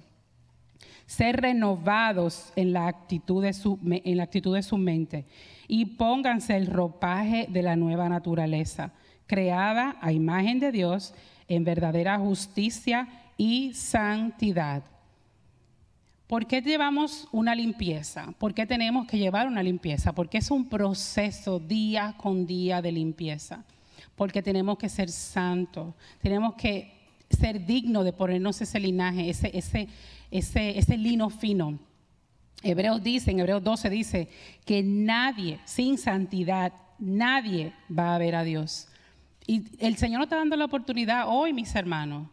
[1.07, 5.27] Ser renovados en la actitud de su, en la actitud de su mente
[5.69, 8.93] y pónganse el ropaje de la nueva naturaleza,
[9.27, 11.15] creada a imagen de Dios
[11.49, 14.83] en verdadera justicia y santidad.
[16.27, 18.33] ¿Por qué llevamos una limpieza?
[18.39, 20.15] ¿Por qué tenemos que llevar una limpieza?
[20.15, 23.65] Porque es un proceso día con día de limpieza.
[24.17, 26.93] Porque tenemos que ser santos, tenemos que
[27.29, 29.89] ser dignos de ponernos ese linaje, ese, ese,
[30.31, 31.79] ese, ese lino fino.
[32.63, 34.29] Hebreos dice, en Hebreos 12 dice
[34.65, 38.89] que nadie sin santidad, nadie va a ver a Dios.
[39.47, 42.29] Y el Señor nos está dando la oportunidad hoy, mis hermanos,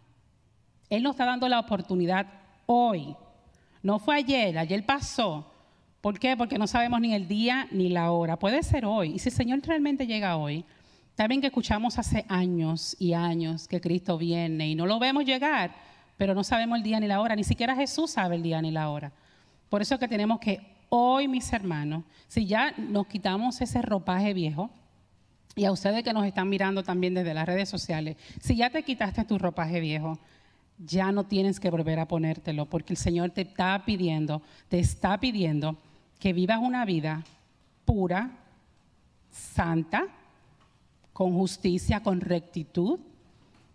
[0.89, 2.27] él nos está dando la oportunidad
[2.65, 3.15] hoy.
[3.81, 5.51] No fue ayer, ayer pasó.
[6.01, 6.37] ¿Por qué?
[6.37, 8.39] Porque no sabemos ni el día ni la hora.
[8.39, 9.13] Puede ser hoy.
[9.15, 10.65] Y si el Señor realmente llega hoy,
[11.15, 15.75] también que escuchamos hace años y años que Cristo viene y no lo vemos llegar,
[16.17, 17.35] pero no sabemos el día ni la hora.
[17.35, 19.11] Ni siquiera Jesús sabe el día ni la hora.
[19.69, 24.33] Por eso es que tenemos que hoy, mis hermanos, si ya nos quitamos ese ropaje
[24.33, 24.69] viejo,
[25.55, 28.83] y a ustedes que nos están mirando también desde las redes sociales, si ya te
[28.83, 30.17] quitaste tu ropaje viejo,
[30.85, 35.19] ya no tienes que volver a ponértelo, porque el Señor te está pidiendo, te está
[35.19, 35.77] pidiendo
[36.19, 37.23] que vivas una vida
[37.85, 38.31] pura,
[39.29, 40.07] santa,
[41.11, 42.99] con justicia, con rectitud.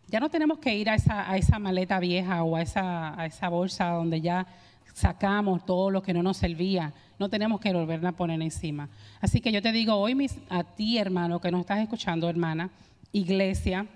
[0.09, 3.27] Ya no tenemos que ir a esa, a esa maleta vieja o a esa, a
[3.27, 4.47] esa bolsa donde ya
[4.95, 6.95] sacamos todo lo que no nos servía.
[7.19, 8.89] No tenemos que volverla a poner encima.
[9.21, 12.71] Así que yo te digo hoy a ti, hermano, que nos estás escuchando, hermana,
[13.13, 13.87] iglesia,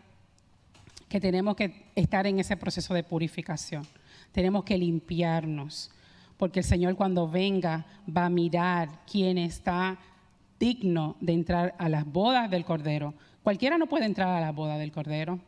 [1.09, 3.87] que tenemos que estar en ese proceso de purificación.
[4.33, 5.91] Tenemos que limpiarnos,
[6.37, 9.99] porque el Señor cuando venga va a mirar quién está
[10.61, 13.15] digno de entrar a las bodas del Cordero.
[13.43, 15.41] Cualquiera no puede entrar a la boda del Cordero.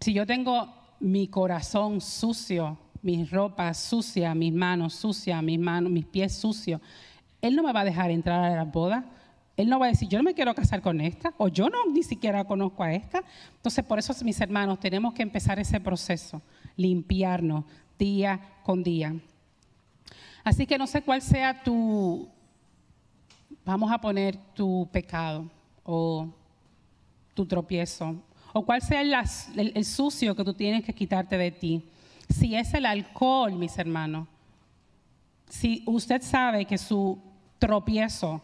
[0.00, 6.34] Si yo tengo mi corazón sucio, mis ropas sucias, mis manos sucias, mis mis pies
[6.34, 6.80] sucios,
[7.40, 9.04] Él no me va a dejar entrar a la boda
[9.56, 11.86] él no va a decir, yo no me quiero casar con esta, o yo no
[11.90, 13.24] ni siquiera conozco a esta.
[13.54, 16.42] Entonces, por eso, mis hermanos, tenemos que empezar ese proceso,
[16.76, 17.64] limpiarnos
[17.98, 19.14] día con día.
[20.44, 22.28] Así que no sé cuál sea tu,
[23.64, 25.50] vamos a poner tu pecado
[25.82, 26.28] o
[27.32, 28.14] tu tropiezo,
[28.52, 31.82] o cuál sea el, el sucio que tú tienes que quitarte de ti.
[32.28, 34.28] Si es el alcohol, mis hermanos,
[35.48, 37.18] si usted sabe que su
[37.58, 38.42] tropiezo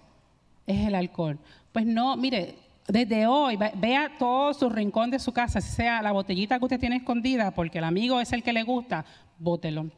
[0.67, 1.39] es el alcohol.
[1.73, 2.57] Pues no, mire,
[2.89, 6.97] desde hoy vea todo su rincón de su casa, sea la botellita que usted tiene
[6.97, 9.05] escondida, porque el amigo es el que le gusta,
[9.39, 9.91] bótelo.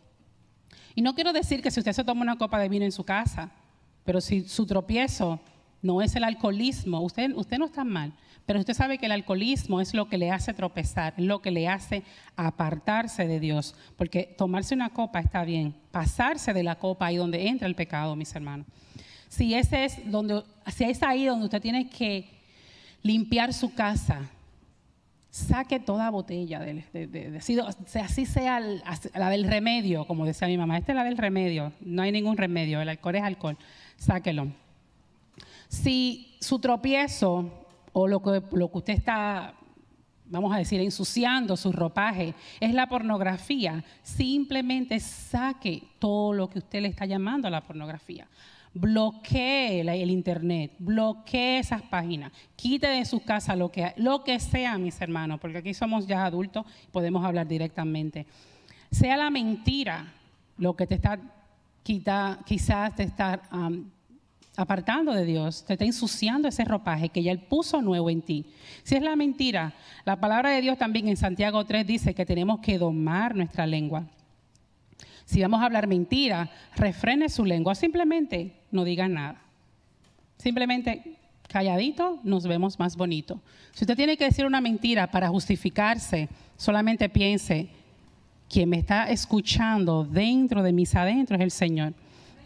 [0.95, 3.05] Y no quiero decir que si usted se toma una copa de vino en su
[3.05, 3.51] casa,
[4.05, 5.41] pero si su tropiezo
[5.83, 8.13] no es el alcoholismo, usted, usted no está mal,
[8.47, 11.51] pero usted sabe que el alcoholismo es lo que le hace tropezar, es lo que
[11.51, 12.03] le hace
[12.37, 17.49] apartarse de Dios, porque tomarse una copa está bien, pasarse de la copa ahí donde
[17.49, 18.67] entra el pecado, mis hermanos
[19.35, 22.29] si ese es donde, si es ahí donde usted tiene que
[23.03, 24.31] limpiar su casa,
[25.31, 27.41] saque toda botella, de,
[28.01, 32.03] así sea la del remedio, como decía mi mamá, esta es la del remedio, no
[32.03, 33.59] hay ningún remedio, el alcohol es alcohol,
[33.97, 34.47] sáquelo.
[35.69, 39.55] Si su tropiezo o lo que, lo que usted está,
[40.27, 46.83] vamos a decir, ensuciando su ropaje es la pornografía, simplemente saque todo lo que usted
[46.83, 48.29] le está llamando a la pornografía
[48.75, 54.77] bloquee el internet, bloquee esas páginas, quite de su casa lo que, lo que sea,
[54.79, 58.27] mis hermanos, porque aquí somos ya adultos, podemos hablar directamente.
[58.91, 60.13] Sea la mentira
[60.59, 61.19] lo que te está
[61.85, 63.43] quita, quizás te está
[64.57, 68.47] apartando de Dios, te está ensuciando ese ropaje que ya Él puso nuevo en ti.
[68.83, 72.61] Si es la mentira, la palabra de Dios también en Santiago 3 dice que tenemos
[72.61, 74.07] que domar nuestra lengua.
[75.25, 79.41] Si vamos a hablar mentira, refrene su lengua, simplemente no diga nada.
[80.37, 81.17] Simplemente
[81.49, 83.41] calladito nos vemos más bonito.
[83.73, 87.69] Si usted tiene que decir una mentira para justificarse, solamente piense,
[88.49, 91.95] quien me está escuchando dentro de mis adentros es el Señor.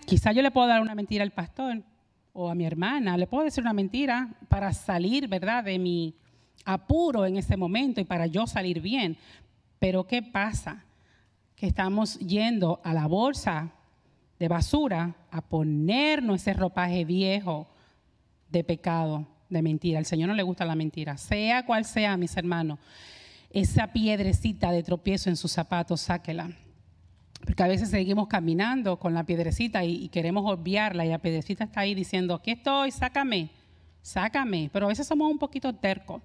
[0.06, 1.82] Quizá yo le puedo dar una mentira al pastor
[2.32, 6.14] o a mi hermana, le puedo decir una mentira para salir, ¿verdad?, de mi
[6.64, 9.16] apuro en ese momento y para yo salir bien.
[9.78, 10.84] Pero ¿qué pasa?
[11.56, 13.72] Que estamos yendo a la bolsa
[14.38, 17.66] de basura a ponernos ese ropaje viejo
[18.51, 19.98] de pecado, de mentira.
[19.98, 22.79] Al Señor no le gusta la mentira, sea cual sea, mis hermanos.
[23.51, 26.51] Esa piedrecita de tropiezo en sus zapatos, sáquela.
[27.44, 31.81] Porque a veces seguimos caminando con la piedrecita y, queremos obviarla y la piedrecita está
[31.81, 33.51] ahí diciendo, aquí estoy, sácame,
[34.03, 34.70] sácame.
[34.72, 36.20] Pero a veces somos un poquito tercos.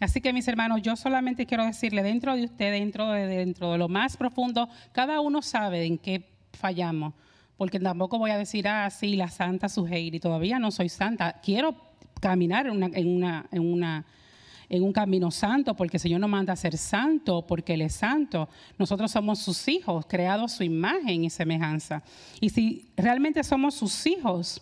[0.00, 3.78] Así que mis hermanos, yo solamente quiero decirle, dentro de usted, dentro de, dentro de
[3.78, 7.14] lo más profundo, cada uno sabe en qué fallamos.
[7.56, 11.40] Porque tampoco voy a decir, ah, la santa y todavía no soy santa.
[11.42, 11.76] Quiero
[12.20, 17.94] caminar en, un camino santo, porque el Señor nos manda ser santo, porque Él es
[17.94, 18.48] santo.
[18.78, 22.02] Nosotros somos sus hijos, creados su imagen y semejanza.
[22.40, 24.60] Y si realmente somos sus hijos,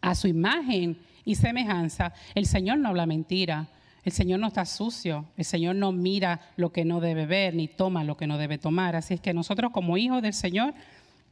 [0.00, 3.68] a su imagen y semejanza, el Señor no habla mentira.
[4.04, 7.66] El Señor no está sucio, el Señor no mira lo que no debe ver ni
[7.66, 8.94] toma lo que no debe tomar.
[8.94, 10.74] Así es que nosotros como hijos del Señor,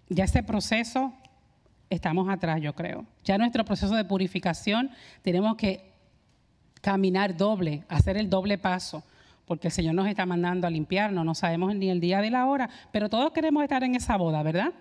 [0.08, 1.12] ya ese proceso
[1.90, 3.04] estamos atrás, yo creo.
[3.24, 4.90] Ya nuestro proceso de purificación
[5.22, 5.92] tenemos que
[6.80, 9.02] caminar doble, hacer el doble paso,
[9.46, 12.46] porque el Señor nos está mandando a limpiarnos, no sabemos ni el día ni la
[12.46, 14.72] hora, pero todos queremos estar en esa boda, ¿verdad?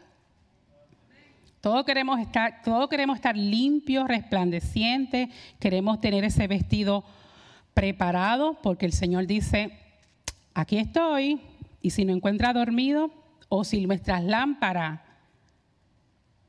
[1.62, 7.06] Todos queremos estar, todos queremos estar limpios, resplandecientes, queremos tener ese vestido
[7.74, 9.78] preparado porque el Señor dice,
[10.54, 11.42] aquí estoy,
[11.82, 13.12] y si no encuentra dormido,
[13.48, 15.00] o si nuestras lámparas,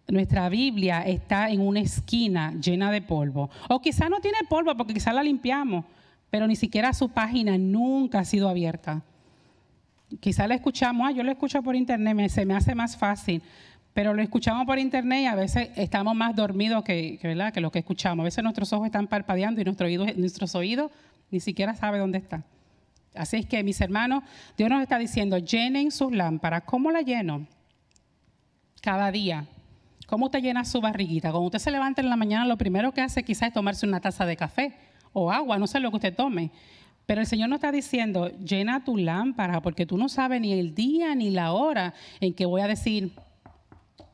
[0.08, 4.94] nuestra Biblia está en una esquina llena de polvo, o quizá no tiene polvo porque
[4.94, 5.84] quizá la limpiamos,
[6.30, 9.02] pero ni siquiera su página nunca ha sido abierta.
[10.20, 13.42] Quizá la escuchamos, ah, yo lo escucho por internet, se me hace más fácil,
[13.94, 17.52] pero lo escuchamos por internet y a veces estamos más dormidos que, ¿verdad?
[17.52, 18.22] que lo que escuchamos.
[18.22, 20.90] A veces nuestros ojos están parpadeando y nuestro oído, nuestros oídos
[21.30, 22.44] ni siquiera sabe dónde está.
[23.14, 24.24] Así es que, mis hermanos,
[24.56, 26.64] Dios nos está diciendo, llenen sus lámparas.
[26.64, 27.46] ¿Cómo la lleno?
[28.82, 29.46] Cada día.
[30.14, 31.32] ¿Cómo usted llena su barriguita?
[31.32, 34.00] Cuando usted se levanta en la mañana, lo primero que hace quizás es tomarse una
[34.00, 34.72] taza de café
[35.12, 36.52] o agua, no sé lo que usted tome.
[37.04, 40.72] Pero el Señor nos está diciendo, llena tu lámpara, porque tú no sabes ni el
[40.72, 43.10] día ni la hora en que voy a decir,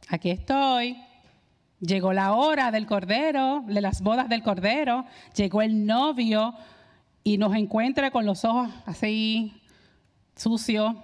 [0.08, 0.96] aquí estoy,
[1.80, 5.04] llegó la hora del Cordero, de las bodas del Cordero,
[5.36, 6.54] llegó el novio,
[7.22, 9.52] y nos encuentre con los ojos así
[10.34, 10.94] sucios,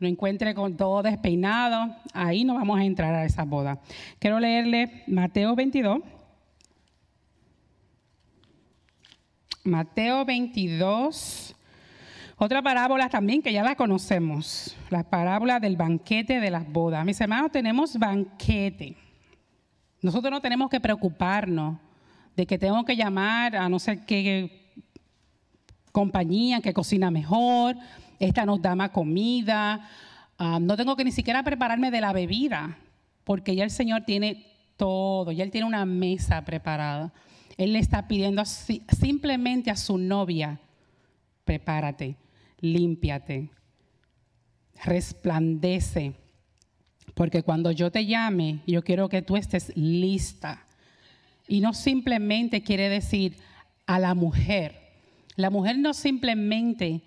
[0.00, 3.78] nos encuentre con todo despeinado, ahí no vamos a entrar a esa boda.
[4.18, 6.00] Quiero leerle Mateo 22.
[9.62, 11.54] Mateo 22.
[12.38, 17.04] Otra parábola también que ya la conocemos, la parábola del banquete de las bodas.
[17.04, 18.96] Mis hermanos, tenemos banquete.
[20.00, 21.76] Nosotros no tenemos que preocuparnos
[22.34, 24.72] de que tengo que llamar a no sé qué
[25.92, 27.76] compañía que cocina mejor,
[28.20, 29.88] esta nos da más comida,
[30.38, 32.78] ah, no tengo que ni siquiera prepararme de la bebida,
[33.24, 37.12] porque ya el Señor tiene todo, ya Él tiene una mesa preparada.
[37.56, 40.60] Él le está pidiendo simplemente a su novia,
[41.44, 42.16] prepárate,
[42.60, 43.50] límpiate,
[44.84, 46.14] resplandece,
[47.14, 50.64] porque cuando yo te llame, yo quiero que tú estés lista.
[51.48, 53.36] Y no simplemente quiere decir
[53.86, 54.78] a la mujer,
[55.36, 57.02] la mujer no simplemente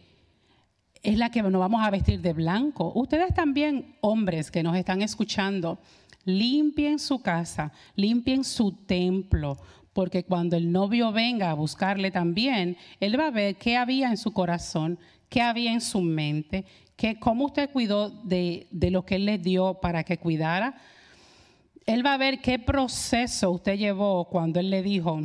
[1.04, 2.94] es la que nos vamos a vestir de blanco.
[2.96, 5.78] Ustedes también, hombres que nos están escuchando,
[6.24, 9.58] limpien su casa, limpien su templo,
[9.92, 14.18] porque cuando el novio venga a buscarle también, él va a ver qué había en
[14.18, 16.64] su corazón, qué había en su mente,
[16.96, 20.78] qué, cómo usted cuidó de, de lo que él le dio para que cuidara.
[21.86, 25.20] Él va a ver qué proceso usted llevó cuando él le dijo,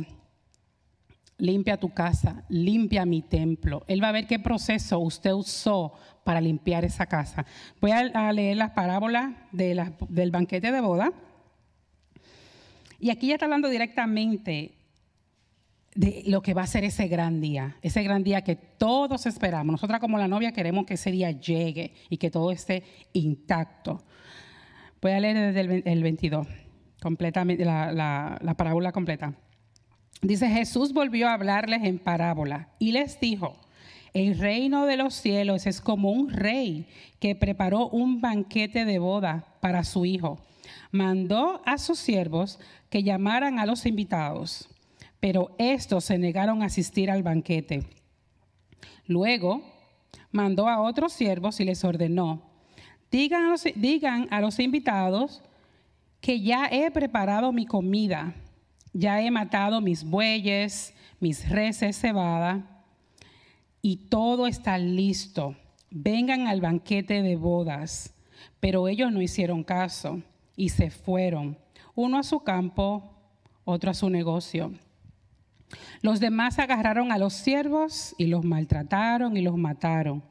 [1.39, 3.83] limpia tu casa, limpia mi templo.
[3.87, 7.45] Él va a ver qué proceso usted usó para limpiar esa casa.
[7.81, 11.11] Voy a, leer las parábolas del banquete de boda.
[12.99, 14.75] Y aquí ya está hablando directamente
[15.95, 19.71] de lo que va a ser ese gran día, ese gran día que todos esperamos.
[19.71, 22.83] Nosotras como la novia queremos que ese día llegue y que todo esté
[23.13, 24.03] intacto.
[25.01, 26.47] Voy a leer desde el, 22,
[27.01, 29.33] completamente, la parábola completa.
[30.21, 33.55] Dice, Jesús volvió a hablarles en parábola y les dijo,
[34.13, 36.87] el reino de los cielos es como un rey
[37.19, 40.39] que preparó un banquete de boda para su hijo.
[40.91, 42.59] Mandó a sus siervos
[42.89, 44.67] que llamaran a los invitados,
[45.19, 47.83] pero estos se negaron a asistir al banquete.
[49.05, 49.61] Luego
[50.31, 52.49] mandó a otros siervos y les ordenó,
[53.11, 55.41] Digan digan a los invitados
[56.21, 58.35] que ya he preparado mi comida,
[58.93, 62.83] ya he matado mis bueyes, mis reses cebada,
[63.81, 65.55] y todo está listo.
[65.89, 68.13] Vengan al banquete de bodas.
[68.59, 70.21] Pero ellos no hicieron caso
[70.55, 71.57] y se fueron,
[71.95, 73.15] uno a su campo,
[73.63, 74.73] otro a su negocio.
[76.01, 80.23] Los demás agarraron a los siervos y los maltrataron y los mataron.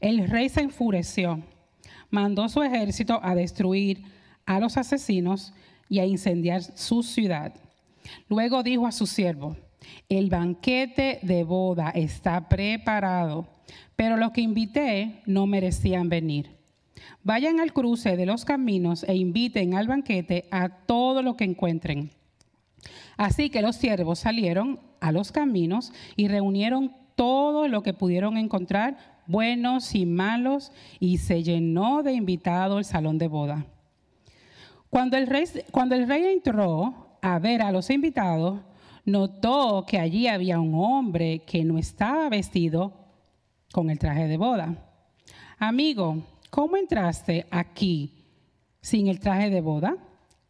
[0.00, 1.40] El rey se enfureció,
[2.10, 4.02] mandó su ejército a destruir
[4.44, 5.54] a los asesinos
[5.88, 7.54] y a incendiar su ciudad.
[8.28, 9.56] Luego dijo a su siervo,
[10.08, 13.48] el banquete de boda está preparado,
[13.96, 16.56] pero los que invité no merecían venir.
[17.24, 22.10] Vayan al cruce de los caminos e inviten al banquete a todo lo que encuentren.
[23.16, 28.96] Así que los siervos salieron a los caminos y reunieron todo lo que pudieron encontrar,
[29.26, 33.66] buenos y malos, y se llenó de invitados el salón de boda.
[34.90, 38.60] Cuando el, rey, cuando el rey entró a ver a los invitados,
[39.04, 42.92] notó que allí había un hombre que no estaba vestido
[43.72, 44.76] con el traje de boda.
[45.58, 48.12] Amigo, ¿cómo entraste aquí
[48.80, 49.96] sin el traje de boda?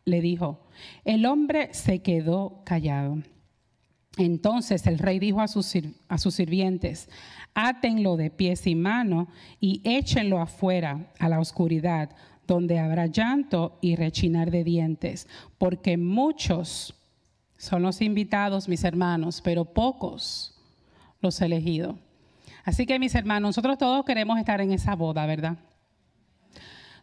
[0.04, 0.66] Le dijo.
[1.04, 3.18] El hombre se quedó callado.
[4.16, 5.72] Entonces el rey dijo a sus,
[6.08, 7.08] a sus sirvientes,
[7.54, 12.10] átenlo de pies y manos y échenlo afuera a la oscuridad,
[12.46, 15.28] donde habrá llanto y rechinar de dientes,
[15.58, 16.94] porque muchos
[17.56, 20.54] son los invitados, mis hermanos, pero pocos
[21.20, 21.96] los elegidos.
[22.64, 25.56] Así que, mis hermanos, nosotros todos queremos estar en esa boda, ¿verdad?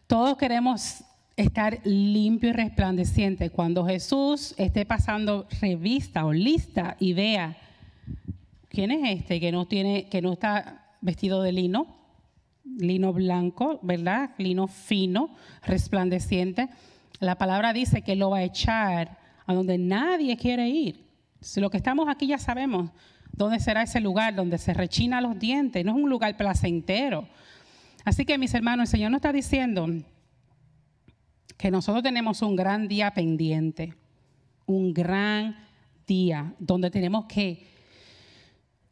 [0.06, 1.04] Todos queremos
[1.36, 7.56] estar limpio y resplandeciente cuando Jesús esté pasando revista o lista y vea
[8.68, 11.86] quién es este que no tiene que no está vestido de lino,
[12.78, 14.30] lino blanco, ¿verdad?
[14.38, 16.68] Lino fino, resplandeciente.
[17.18, 21.06] La palabra dice que lo va a echar a donde nadie quiere ir.
[21.40, 22.90] Si lo que estamos aquí ya sabemos
[23.32, 27.28] dónde será ese lugar donde se rechina los dientes, no es un lugar placentero.
[28.04, 29.88] Así que mis hermanos, el Señor nos está diciendo
[31.56, 33.94] que nosotros tenemos un gran día pendiente,
[34.66, 35.56] un gran
[36.06, 37.66] día donde tenemos que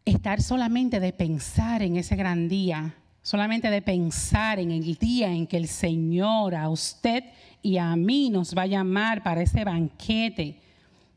[0.05, 2.95] estar solamente de pensar en ese gran día,
[3.29, 7.25] solamente de pensar en el día en que el Señor a usted
[7.61, 10.59] y a mí nos va a llamar para ese banquete.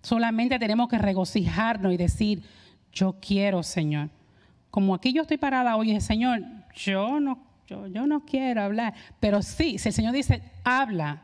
[0.02, 2.44] Solamente tenemos que regocijarnos y decir,
[2.92, 4.10] yo quiero, Señor.
[4.72, 6.42] Como aquí yo estoy parada hoy, Señor,
[6.76, 8.94] yo no, yo, no quiero hablar.
[9.22, 11.22] Pero sí, si el Señor dice, habla,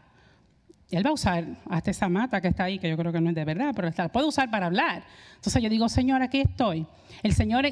[0.90, 3.28] Él va a usar hasta esa mata que está ahí, que yo creo que no
[3.28, 5.04] es de verdad, pero la puede usar para hablar.
[5.36, 6.88] Entonces yo digo, Señor, aquí estoy.
[7.24, 7.66] El Señor,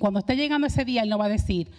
[0.00, 1.70] cuando esté llegando ese día, Él no va a decir,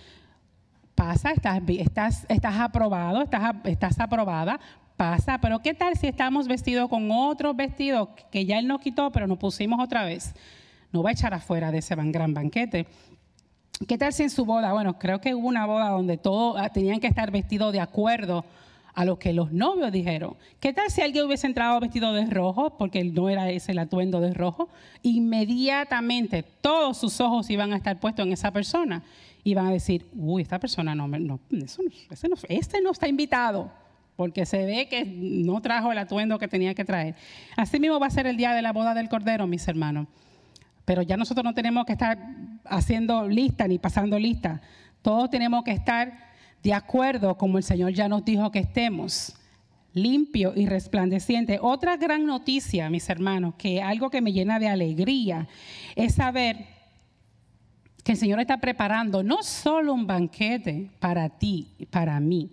[0.95, 4.59] pasa, estás, estás, estás aprobado, estás, estás aprobada,
[4.97, 9.11] pasa, pero ¿qué tal si estamos vestidos con otro vestido que ya Él nos quitó,
[9.11, 10.33] pero nos pusimos otra vez?
[10.91, 12.85] No va a echar afuera de ese gran banquete.
[13.87, 14.73] ¿Qué tal si en su boda?
[14.73, 18.45] Bueno, creo que hubo una boda donde todos ah, tenían que estar vestidos de acuerdo
[18.93, 20.35] a lo que los novios dijeron.
[20.59, 24.19] ¿Qué tal si alguien hubiese entrado vestido de rojo, porque no era ese el atuendo
[24.19, 24.69] de rojo?
[25.01, 29.01] Inmediatamente todos sus ojos iban a estar puestos en esa persona.
[29.43, 33.71] Iban a decir, uy, esta persona no, no, eso no, este no está invitado
[34.15, 37.15] porque se ve que no trajo el atuendo que tenía que traer.
[37.57, 40.07] Así mismo va a ser el día de la boda del Cordero, mis hermanos.
[40.85, 42.19] Pero ya nosotros no tenemos que estar
[42.65, 44.61] haciendo lista ni pasando lista.
[45.01, 46.13] Todos tenemos que estar
[46.61, 49.35] de acuerdo como el Señor ya nos dijo que estemos,
[49.93, 51.57] limpio y resplandeciente.
[51.61, 55.47] Otra gran noticia, mis hermanos, que algo que me llena de alegría,
[55.95, 56.67] es saber
[58.01, 62.49] que el Señor está preparando no solo un banquete para ti, para mí,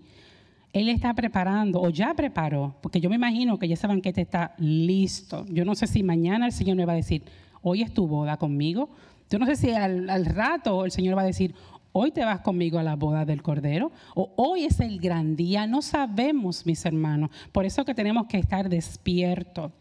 [0.73, 4.55] él está preparando o ya preparó, porque yo me imagino que ya ese banquete está
[4.59, 5.47] listo.
[5.49, 7.23] Yo no sé si mañana el Señor me va a decir,
[7.63, 8.91] hoy es tu boda conmigo.
[9.31, 11.55] Yo no sé si al, rato el Señor va a decir,
[11.93, 15.67] hoy te vas conmigo a la boda del Cordero, o hoy es el gran día.
[15.67, 17.31] No sabemos, mis hermanos.
[17.51, 19.73] Por eso que tenemos que estar despiertos,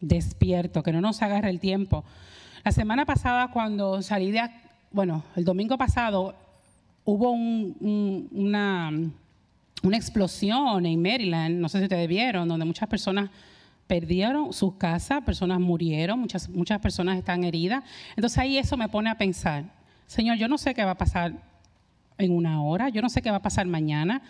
[0.00, 2.04] despierto, que no nos agarre el tiempo.
[2.64, 4.42] La semana pasada cuando salí de,
[4.90, 6.34] bueno, el domingo pasado
[7.04, 8.92] hubo una
[9.82, 13.30] una explosión en Maryland, no sé si ustedes vieron, donde muchas personas
[13.86, 17.82] perdieron sus casas, personas murieron, muchas, muchas personas están heridas.
[18.14, 19.64] Entonces ahí eso me pone a pensar,
[20.06, 21.32] Señor, yo no sé qué va a pasar
[22.18, 24.22] en una hora, yo no sé qué va a pasar mañana.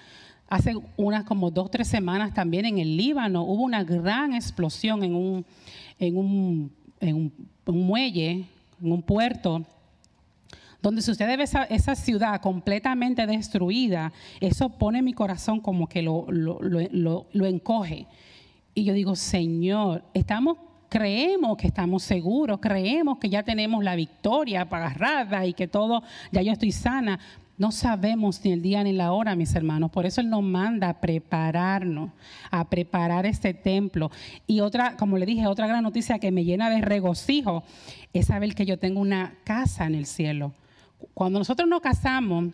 [0.49, 5.15] Hace unas como dos, tres semanas también en el Líbano hubo una gran explosión en
[5.15, 5.45] un,
[5.99, 7.33] en un, en
[7.67, 8.45] un muelle,
[8.83, 9.65] en un puerto,
[10.83, 16.27] donde si usted ve esa, ciudad completamente destruida, eso pone mi corazón como que lo
[17.47, 18.07] encoge.
[18.75, 20.57] Y yo digo, Señor, estamos
[20.91, 26.03] creemos que estamos seguros, creemos que ya tenemos la victoria agarrada y que todo,
[26.33, 27.19] ya yo estoy sana.
[27.57, 29.91] No sabemos ni el día ni la hora, mis hermanos.
[29.91, 32.11] Por eso Él nos manda a prepararnos,
[32.51, 34.11] a preparar este templo.
[34.47, 37.63] Y otra, como le dije, otra gran noticia que me llena de regocijo
[38.13, 40.53] es saber que yo tengo una casa en el cielo.
[41.15, 42.53] Cuando nosotros nos casamos,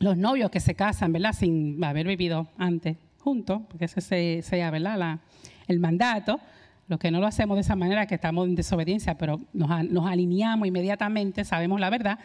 [0.00, 1.32] los novios que se casan, ¿verdad?
[1.32, 4.70] Sin haber vivido antes juntos, porque ese sea.
[4.78, 5.18] La,
[5.66, 6.40] el mandato.
[6.86, 10.66] Los que no lo hacemos de esa manera, que estamos en desobediencia, pero nos alineamos
[10.66, 12.18] inmediatamente, sabemos la verdad.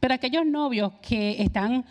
[0.00, 1.86] Pero aquellos novios que están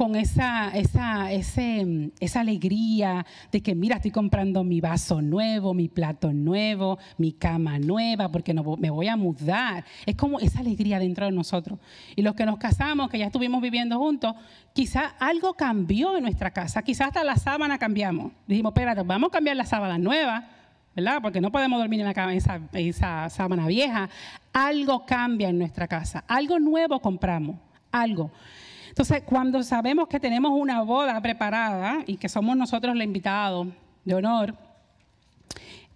[0.00, 5.88] con esa, esa, ese, esa alegría de que, mira, estoy comprando mi vaso nuevo, mi
[5.88, 9.84] plato nuevo, mi cama nueva, porque no, me voy a mudar.
[10.06, 11.78] Es como esa alegría dentro de nosotros.
[12.16, 14.34] Y los que nos casamos, que ya estuvimos viviendo juntos,
[14.72, 18.32] quizá algo cambió en nuestra casa, quizás hasta la sábana cambiamos.
[18.46, 20.48] Dijimos, espérate, vamos a cambiar la sábana nueva
[20.96, 21.18] ¿verdad?
[21.20, 24.08] Porque no podemos dormir en la esa, esa sábana vieja.
[24.54, 27.56] Algo cambia en nuestra casa, algo nuevo compramos,
[27.92, 28.30] algo.
[29.00, 33.66] Entonces, cuando sabemos que tenemos una boda preparada y que somos nosotros los invitados
[34.04, 34.54] de honor,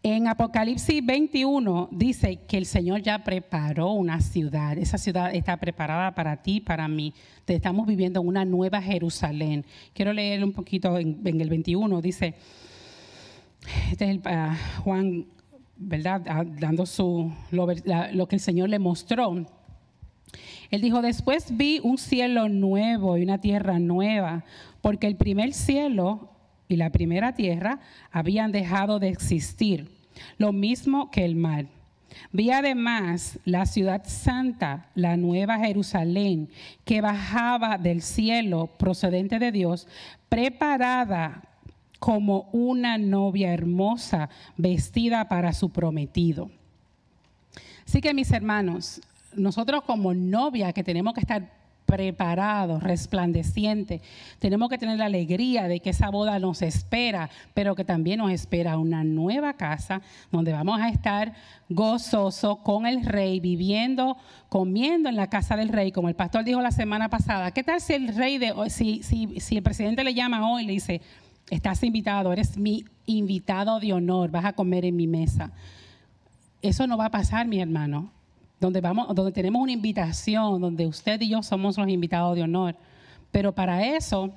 [0.02, 4.78] en Apocalipsis 21 dice que el Señor ya preparó una ciudad.
[4.78, 7.12] Esa ciudad está preparada para ti, para mí.
[7.46, 9.66] Estamos viviendo en una nueva Jerusalén.
[9.92, 12.00] Quiero leer un poquito en, en el 21.
[12.00, 12.34] Dice,
[13.92, 15.26] este es el, uh, Juan,
[15.76, 16.22] ¿verdad?
[16.26, 17.66] Ah, dando su, lo,
[18.12, 19.44] lo que el Señor le mostró.
[20.70, 24.44] Él dijo, después vi un cielo nuevo y una tierra nueva,
[24.80, 26.30] porque el primer cielo
[26.68, 27.80] y la primera tierra
[28.10, 29.90] habían dejado de existir,
[30.38, 31.66] lo mismo que el mar.
[32.32, 36.48] Vi además la ciudad santa, la nueva Jerusalén,
[36.84, 39.88] que bajaba del cielo procedente de Dios,
[40.28, 41.42] preparada
[41.98, 46.50] como una novia hermosa vestida para su prometido.
[47.86, 49.00] Así que mis hermanos,
[49.36, 54.00] nosotros como novia que tenemos que estar preparados, resplandecientes,
[54.38, 58.32] tenemos que tener la alegría de que esa boda nos espera, pero que también nos
[58.32, 60.00] espera una nueva casa
[60.32, 61.34] donde vamos a estar
[61.68, 64.16] gozosos con el rey, viviendo,
[64.48, 67.50] comiendo en la casa del rey, como el pastor dijo la semana pasada.
[67.50, 70.66] ¿Qué tal si el rey de si, si, si el presidente le llama hoy y
[70.66, 71.02] le dice,
[71.50, 75.52] Estás invitado, eres mi invitado de honor, vas a comer en mi mesa.
[76.62, 78.10] Eso no va a pasar, mi hermano.
[78.72, 82.76] Donde, tenemos una invitación, donde usted y yo somos los invitados de honor.
[83.30, 84.32] Pero para eso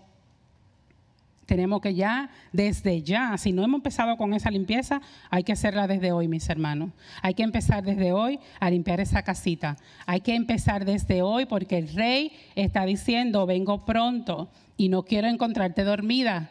[1.45, 5.87] tenemos que ya, desde ya, si no hemos empezado con esa limpieza, hay que hacerla
[5.87, 6.91] desde hoy, mis hermanos.
[7.21, 9.77] Hay que empezar desde hoy a limpiar esa casita.
[10.05, 15.29] Hay que empezar desde hoy porque el rey está diciendo, vengo pronto y no quiero
[15.29, 16.49] encontrarte dormida.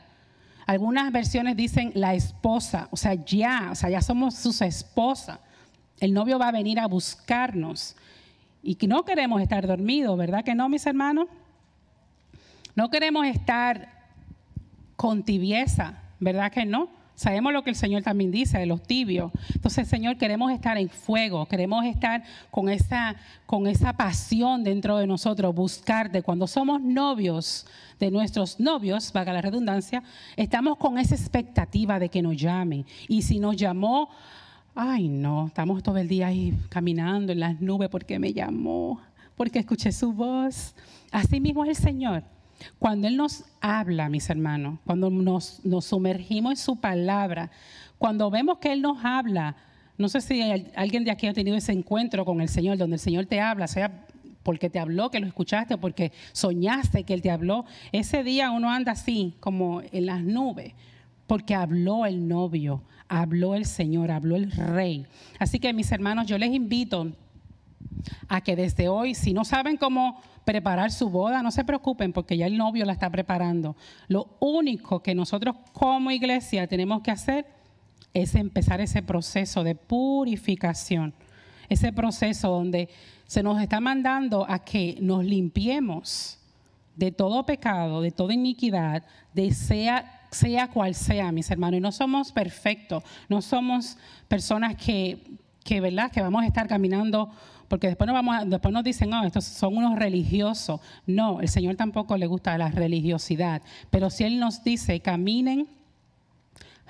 [0.67, 5.39] Algunas versiones dicen la esposa, o sea, ya, o sea, ya somos sus esposas.
[5.99, 7.97] El novio va a venir a buscarnos
[8.63, 11.29] y no queremos estar dormidos, ¿verdad que no, mis hermanos?
[12.75, 13.89] No queremos estar
[14.97, 16.89] con tibieza, ¿verdad que no?
[17.15, 19.33] Sabemos lo que el Señor también dice de los tibios.
[19.55, 23.17] Entonces, Señor, queremos estar en fuego, queremos estar con esa,
[23.47, 26.23] con esa pasión dentro de nosotros, buscarte.
[26.23, 27.67] Cuando somos novios
[27.99, 30.03] de nuestros novios, vaga la redundancia,
[30.37, 32.85] estamos con esa expectativa de que nos llame.
[33.09, 34.11] Y si nos llamó,
[34.77, 39.01] ay no, estamos todo el día ahí caminando en las nubes porque me llamó,
[39.35, 40.75] porque escuché su voz.
[41.11, 42.23] Así mismo es el Señor.
[42.79, 47.51] Cuando Él nos habla, mis hermanos, cuando nos, sumergimos en su palabra,
[47.99, 49.57] cuando vemos que Él nos habla,
[49.99, 50.43] no sé si
[50.75, 53.67] alguien de aquí ha tenido ese encuentro con el Señor, donde el Señor te habla,
[53.67, 54.07] sea
[54.43, 57.65] porque te habló, que lo escuchaste, porque soñaste que Él te habló.
[57.93, 60.75] Ese día uno anda así, como en las nubes,
[61.27, 65.07] porque habló el novio, habló el Señor, habló el Rey.
[65.39, 67.13] Así que mis hermanos, yo les invito
[68.29, 72.37] a que desde hoy, si no saben cómo preparar su boda, no se preocupen porque
[72.37, 73.77] ya el novio la está preparando.
[74.09, 77.47] Lo único que nosotros como iglesia tenemos que hacer
[78.15, 81.13] es empezar ese proceso de purificación,
[81.69, 82.89] ese proceso donde
[83.27, 86.39] se nos está mandando a que nos limpiemos
[86.95, 89.03] de todo pecado, de toda iniquidad,
[89.35, 91.79] de sea, sea cual sea, mis hermanos.
[91.79, 93.97] Y no somos perfectos, no somos
[94.29, 95.19] personas que,
[95.65, 96.11] que, ¿verdad?
[96.11, 97.31] que vamos a estar caminando
[97.69, 100.81] porque después nos, vamos después nos dicen, no, estos son unos religiosos.
[101.07, 105.67] No, el Señor tampoco le gusta la religiosidad, pero si Él nos dice, caminen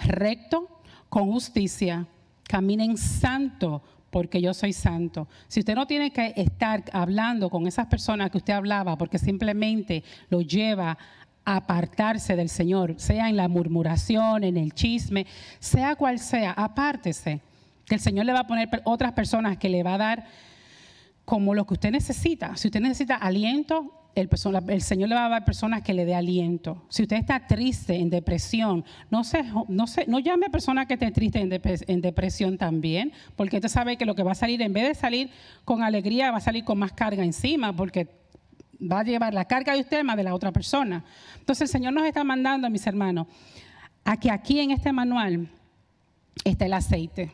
[0.04, 0.68] recto,
[1.08, 2.06] con justicia,
[2.42, 5.28] caminen santo, porque yo soy santo.
[5.48, 10.04] Si usted no tiene que estar hablando con esas personas que usted hablaba, porque simplemente
[10.28, 10.98] lo lleva a
[11.46, 15.26] apartarse del Señor, sea en la murmuración, en el chisme,
[15.60, 17.40] sea cual sea, apártese.
[17.86, 20.26] Que el Señor le va a poner otras personas que le va a dar
[21.24, 22.56] como lo que usted necesita.
[22.56, 26.82] Si usted necesita aliento, el, Señor le va a dar personas que le dé aliento.
[26.88, 31.12] Si usted está triste, en depresión, no, se, no, no llame a personas que estén
[31.12, 34.88] tristes en, depresión también, porque usted sabe que lo que va a salir, en vez
[34.88, 35.30] de salir
[35.64, 38.08] con alegría, va a salir con más carga encima, porque
[38.80, 41.04] va a llevar la carga de usted más de la otra persona.
[41.38, 43.26] Entonces el Señor nos está mandando, mis hermanos,
[44.04, 45.48] a que aquí en este manual
[46.44, 47.32] está el aceite.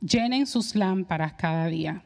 [0.00, 2.02] Llenen sus lámparas cada día.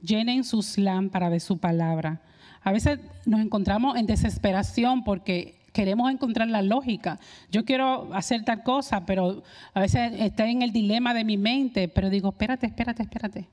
[0.00, 2.22] Llenen sus lámparas de su palabra.
[2.62, 7.18] A veces nos encontramos en desesperación porque queremos encontrar la lógica.
[7.50, 9.42] Yo quiero hacer tal cosa, pero
[9.74, 13.48] a veces está en el dilema de mi mente, pero digo, espérate, espérate, espérate.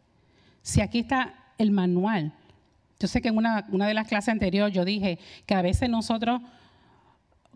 [0.62, 2.34] Si aquí está el manual.
[3.06, 5.88] Yo sé que en una, una de las clases anteriores yo dije que a veces
[5.92, 6.42] nosotros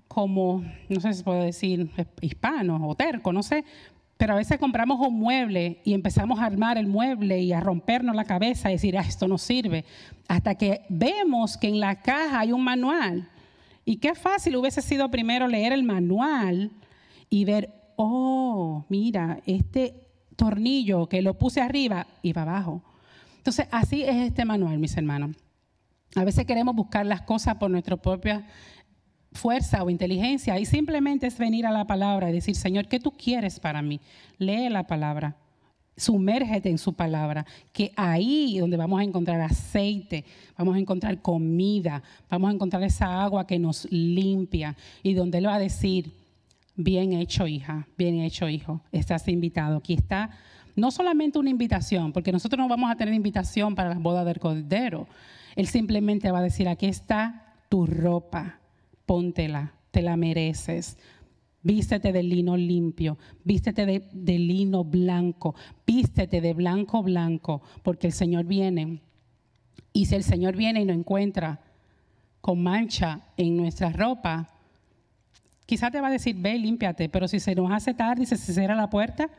[0.07, 1.89] como, no sé si se puede decir,
[2.21, 3.65] hispanos o tercos, no sé,
[4.15, 8.15] pero a veces compramos un mueble y empezamos a armar el mueble y a rompernos
[8.15, 9.85] la cabeza y decir, ah, esto no sirve.
[10.27, 13.27] Hasta que vemos que en la caja hay un manual.
[13.85, 16.69] Y qué fácil hubiese sido primero leer el manual
[17.27, 19.95] y ver, oh, mira, este
[20.35, 22.05] tornillo que lo puse arriba
[22.37, 22.83] va abajo.
[23.49, 25.35] Entonces, así es este manual, mis hermanos.
[26.13, 28.45] A veces queremos buscar las cosas por nuestra propia
[29.31, 33.09] fuerza o inteligencia y simplemente es venir a la palabra y decir, Señor, ¿qué tú
[33.09, 34.01] quieres para mí?
[34.37, 35.35] Lee la palabra,
[35.97, 37.43] sumérgete en su palabra,
[37.73, 40.25] que ahí donde vamos a encontrar aceite,
[40.55, 45.47] vamos a encontrar comida, vamos a encontrar esa agua que nos limpia y donde Él
[45.47, 46.13] va a decir,
[46.75, 49.77] bien hecho hija, bien hecho hijo, estás invitado.
[49.77, 50.29] Aquí está
[50.75, 54.39] no solamente una invitación, porque nosotros no vamos a tener invitación para las bodas del
[54.39, 55.07] Cordero.
[55.55, 58.59] Él simplemente va a decir, aquí está tu ropa,
[59.05, 60.97] póntela, te la mereces.
[61.61, 65.55] Vístete de lino limpio, vístete de, lino blanco,
[65.85, 69.01] vístete de blanco blanco, porque el Señor viene.
[69.91, 71.59] Y si el Señor viene y nos encuentra
[72.39, 74.47] con mancha en nuestra ropa,
[75.65, 78.37] quizá te va a decir, ve, límpiate, pero si se nos hace tarde y se
[78.37, 79.29] cierra la puerta,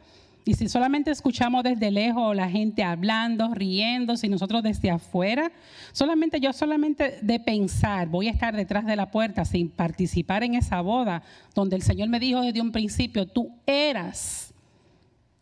[0.45, 5.53] y si solamente escuchamos desde lejos la gente hablando, riendo, si nosotros desde afuera,
[5.93, 10.55] solamente yo solamente de pensar, voy a estar detrás de la puerta sin participar en
[10.55, 11.23] esa boda,
[11.55, 14.55] donde el Señor me dijo desde un principio, tú eras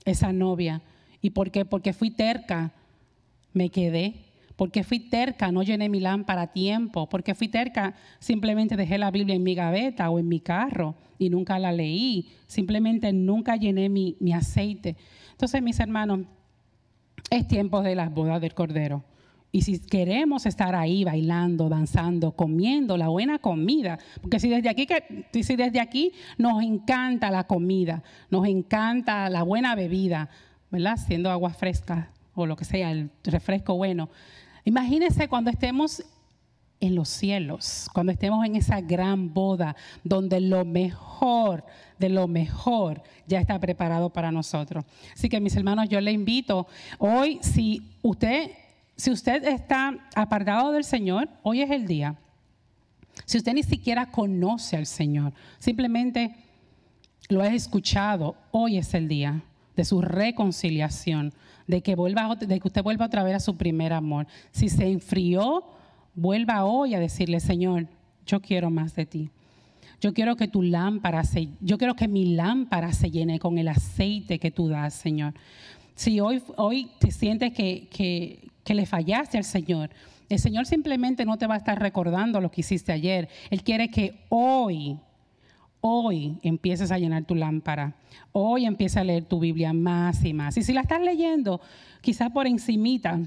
[0.04, 0.82] esa novia.
[1.20, 1.64] ¿Y por qué?
[1.64, 2.72] Porque fui terca,
[3.52, 4.27] me quedé.
[4.58, 7.08] Porque fui terca, no llené mi lámpara a tiempo.
[7.08, 11.30] Porque fui terca, simplemente dejé la Biblia en mi gaveta o en mi carro y
[11.30, 12.28] nunca la leí.
[12.48, 14.96] Simplemente nunca llené mi, aceite.
[15.30, 16.26] Entonces, mis hermanos,
[17.30, 19.04] es tiempo de las bodas del Cordero.
[19.52, 24.88] Y si queremos estar ahí bailando, danzando, comiendo la buena comida, porque si desde aquí,
[25.40, 30.30] si desde aquí nos encanta la comida, nos encanta la buena bebida,
[30.72, 30.96] ¿verdad?
[30.96, 34.10] Siendo agua fresca o lo que sea, el refresco bueno.
[34.68, 36.04] Imagínense cuando estemos
[36.78, 41.64] en los cielos, cuando estemos en esa gran boda donde lo mejor
[41.98, 44.84] de lo mejor ya está preparado para nosotros.
[45.14, 46.66] Así que mis hermanos, yo le invito
[46.98, 48.50] hoy si usted
[48.94, 52.16] si usted está apartado del Señor, hoy es el día.
[53.24, 56.36] Si usted ni siquiera conoce al Señor, simplemente
[57.30, 59.42] lo ha escuchado, hoy es el día
[59.78, 61.32] de su reconciliación,
[61.68, 64.26] de que, vuelva, de que usted vuelva otra vez a su primer amor.
[64.50, 65.62] Si se enfrió,
[66.16, 67.86] vuelva hoy a decirle, Señor,
[68.26, 69.30] yo quiero más de ti.
[70.00, 73.68] Yo quiero que tu lámpara se, yo quiero que mi lámpara se llene con el
[73.68, 75.32] aceite que tú das, Señor.
[75.94, 79.90] Si hoy, hoy te sientes que, que, que le fallaste al Señor,
[80.28, 83.28] el Señor simplemente no te va a estar recordando lo que hiciste ayer.
[83.48, 84.98] Él quiere que hoy,
[85.80, 87.94] hoy empieces a llenar tu lámpara.
[88.32, 90.56] Hoy empieza a leer tu Biblia más y más.
[90.56, 91.60] Y si la estás leyendo,
[92.00, 93.20] quizás por encimita,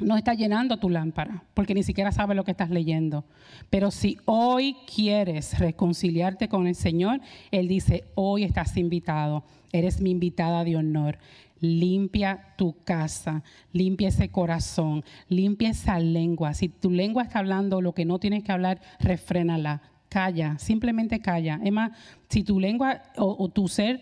[0.00, 3.24] no está llenando tu lámpara, porque ni siquiera sabes lo que estás leyendo.
[3.70, 10.10] Pero si hoy quieres reconciliarte con el Señor, Él dice, hoy estás invitado, eres mi
[10.10, 11.18] invitada de honor.
[11.58, 13.42] Limpia tu casa,
[13.72, 16.52] limpia ese corazón, limpia esa lengua.
[16.52, 21.60] Si tu lengua está hablando lo que no tienes que hablar, refrénala, calla, simplemente calla.
[21.62, 21.92] Es más,
[22.28, 24.00] si tu lengua o, tu ser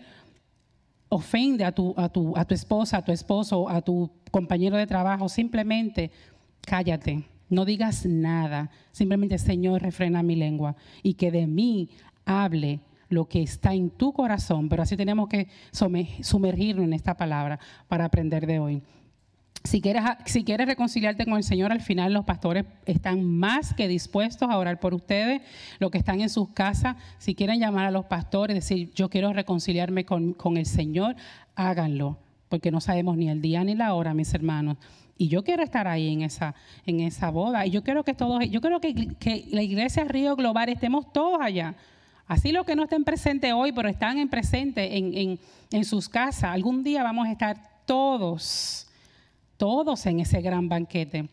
[1.09, 4.87] ofende a tu, a, tu, a tu esposa, a tu esposo, a tu compañero de
[4.87, 6.11] trabajo, simplemente
[6.61, 11.89] cállate, no digas nada, simplemente Señor, refrena mi lengua y que de mí
[12.25, 17.59] hable lo que está en tu corazón, pero así tenemos que sumergirnos en esta palabra
[17.87, 18.81] para aprender de hoy.
[19.65, 23.87] Si quieres, si quieres reconciliarte con el Señor, al final los pastores están más que
[23.87, 25.41] dispuestos a orar por ustedes,
[25.79, 26.97] los que están en sus casas.
[27.17, 31.15] Si quieren llamar a los pastores, decir, yo quiero reconciliarme con, el Señor,
[31.55, 34.77] háganlo, porque no sabemos ni el día ni la hora, mis hermanos.
[35.17, 36.53] Y yo quiero estar ahí en esa,
[36.85, 37.65] en esa boda.
[37.65, 41.73] Y yo quiero que todos, yo quiero que, la iglesia Río Global estemos todos allá.
[42.27, 45.39] Así los que no estén presentes hoy, pero están en presente en, en,
[45.71, 48.84] en sus casas, algún día vamos a estar todos
[49.57, 51.29] todos en ese gran banquete.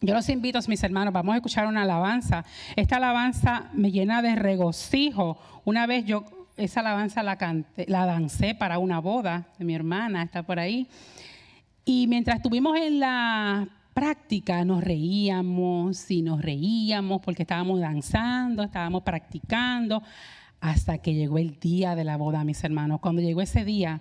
[0.00, 2.44] Yo los invito, mis hermanos, vamos a escuchar una alabanza.
[2.76, 5.38] Esta alabanza me llena de regocijo.
[5.64, 6.24] Una vez yo
[6.56, 10.88] esa alabanza la, canté, la dancé para una boda de mi hermana, está por ahí.
[11.84, 19.02] Y mientras estuvimos en la práctica, nos reíamos y nos reíamos porque estábamos danzando, estábamos
[19.02, 20.02] practicando,
[20.60, 23.00] hasta que llegó el día de la boda, mis hermanos.
[23.00, 24.00] Cuando llegó ese día,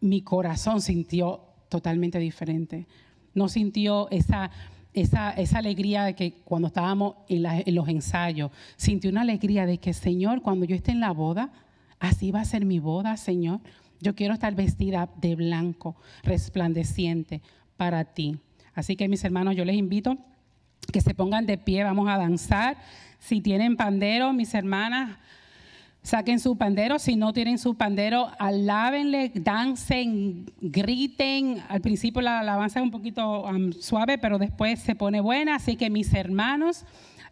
[0.00, 2.86] mi corazón sintió totalmente diferente.
[3.34, 4.50] No sintió esa,
[4.94, 9.78] esa, esa alegría de que cuando estábamos en, en, los ensayos, sintió una alegría de
[9.78, 11.52] que, Señor, cuando yo esté en la boda,
[11.98, 13.60] así va a ser mi boda, Señor.
[14.00, 17.42] Yo quiero estar vestida de blanco, resplandeciente
[17.76, 18.38] para ti.
[18.74, 20.16] Así que mis hermanos, yo les invito
[20.92, 22.76] que se pongan de pie, vamos a danzar.
[23.18, 25.18] Si tienen pandero, mis hermanas,
[26.02, 31.62] Saquen su pandero, si no tienen su pandero, alábenle, dancen, griten.
[31.68, 35.56] Al principio la alabanza es un poquito um, suave, pero después se pone buena.
[35.56, 36.86] Así que mis hermanos,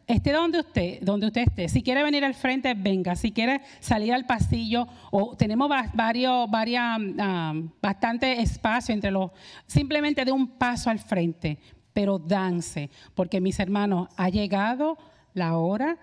[0.06, 1.68] esté donde usted, donde usted esté.
[1.68, 3.16] Si quiere venir al frente, venga.
[3.16, 9.30] Si quiere salir al pasillo, o tenemos varios, varias, um, bastante espacio entre los,
[9.66, 11.58] simplemente de un paso al frente,
[11.94, 14.98] pero dance, porque mis hermanos, ha llegado
[15.32, 15.96] la hora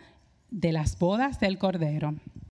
[0.49, 2.15] de las bodas del Cordero.